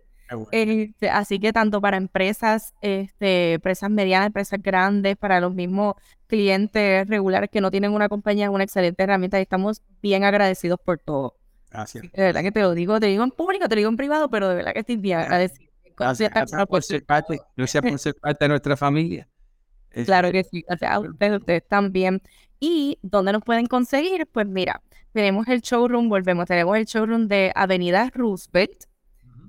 Este, 0.52 1.10
así 1.10 1.40
que 1.40 1.54
tanto 1.54 1.80
para 1.82 1.98
empresas, 1.98 2.74
este, 2.82 3.54
empresas 3.54 3.90
medianas, 3.90 4.28
empresas 4.28 4.62
grandes, 4.62 5.16
para 5.18 5.40
los 5.40 5.54
mismos 5.54 5.96
clientes 6.28 7.08
regulares 7.08 7.50
que 7.52 7.62
no 7.62 7.70
tienen 7.72 7.92
una 7.92 8.10
compañía, 8.10 8.50
una 8.50 8.64
excelente 8.64 9.04
herramienta 9.04 9.38
y 9.40 9.44
estamos 9.44 9.82
bien 10.02 10.24
agradecidos 10.24 10.80
por 10.84 11.00
todo. 11.00 11.36
Gracias. 11.70 12.04
De 12.12 12.22
verdad 12.24 12.42
que 12.42 12.52
te 12.52 12.62
lo 12.62 12.74
digo, 12.74 13.00
te 13.00 13.08
digo 13.08 13.24
en 13.24 13.32
público, 13.32 13.68
te 13.68 13.76
lo 13.76 13.80
digo 13.80 13.90
en 13.90 13.98
privado, 13.98 14.30
pero 14.30 14.50
de 14.50 14.56
verdad 14.56 14.74
que 14.74 14.80
estoy 14.80 14.98
bien 14.98 15.20
agradecida. 15.20 15.70
Gracias, 15.98 16.32
gracias 16.32 16.66
por 16.66 16.82
ser 16.84 17.06
parte, 17.06 17.40
gracias 17.56 17.84
por 17.84 18.00
ser 18.00 18.16
parte 18.16 18.46
de 18.46 18.50
nuestra 18.50 18.76
familia. 18.78 19.28
Es- 19.92 20.06
Claro 20.06 20.32
que 20.32 20.44
sí, 20.44 20.64
gracias 20.68 20.92
a 20.92 21.00
ustedes, 21.00 21.40
ustedes 21.40 21.68
también. 21.68 22.22
¿Y 22.60 22.98
dónde 23.04 23.32
nos 23.34 23.44
pueden 23.44 23.68
conseguir? 23.68 24.26
Pues 24.32 24.48
mira, 24.48 24.82
tenemos 25.12 25.48
el 25.48 25.62
showroom, 25.62 26.10
volvemos, 26.10 26.46
tenemos 26.48 26.76
el 26.78 26.86
showroom 26.86 27.28
de 27.28 27.52
Avenida 27.54 28.10
Roosevelt. 28.14 28.86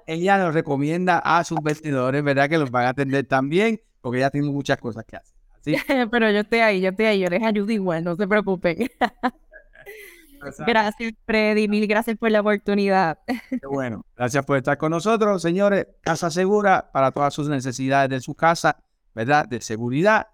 ella 0.07 0.39
nos 0.39 0.55
recomienda 0.55 1.19
a 1.19 1.43
sus 1.43 1.61
vestidores, 1.61 2.23
¿verdad? 2.23 2.49
Que 2.49 2.59
los 2.59 2.71
van 2.71 2.87
a 2.87 2.91
atender 2.91 3.27
también, 3.27 3.81
porque 4.01 4.19
ella 4.19 4.31
tiene 4.31 4.49
muchas 4.49 4.79
cosas 4.79 5.05
que 5.05 5.17
hacer. 5.17 5.32
Pero 6.11 6.31
yo 6.31 6.40
estoy 6.40 6.59
ahí, 6.61 6.81
yo 6.81 6.90
estoy 6.90 7.07
ahí, 7.07 7.20
yo 7.20 7.29
les 7.29 7.42
ayudo 7.42 7.70
igual, 7.70 8.05
no 8.05 8.16
se 8.16 8.27
preocupen. 8.27 8.88
Gracias, 10.66 11.12
Freddy, 11.25 11.68
mil 11.68 11.87
gracias 11.87 12.16
por 12.16 12.31
la 12.31 12.40
oportunidad. 12.40 13.18
Qué 13.48 13.66
bueno. 13.68 14.05
Gracias 14.16 14.44
por 14.44 14.57
estar 14.57 14.77
con 14.77 14.90
nosotros, 14.90 15.40
señores. 15.40 15.87
Casa 16.01 16.31
Segura 16.31 16.90
para 16.92 17.12
todas 17.12 17.33
sus 17.33 17.48
necesidades 17.48 18.11
de 18.11 18.20
su 18.20 18.35
casa, 18.35 18.83
¿verdad? 19.14 19.46
De 19.46 19.61
seguridad. 19.61 20.29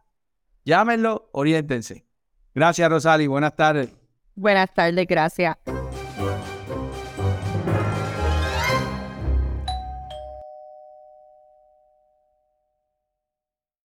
Llámenlo, 0.64 1.28
oriéntense. 1.32 2.06
Gracias, 2.54 2.88
Rosali. 2.88 3.26
Buenas 3.26 3.54
tardes. 3.54 3.90
Buenas 4.34 4.72
tardes, 4.72 5.06
gracias. 5.06 5.56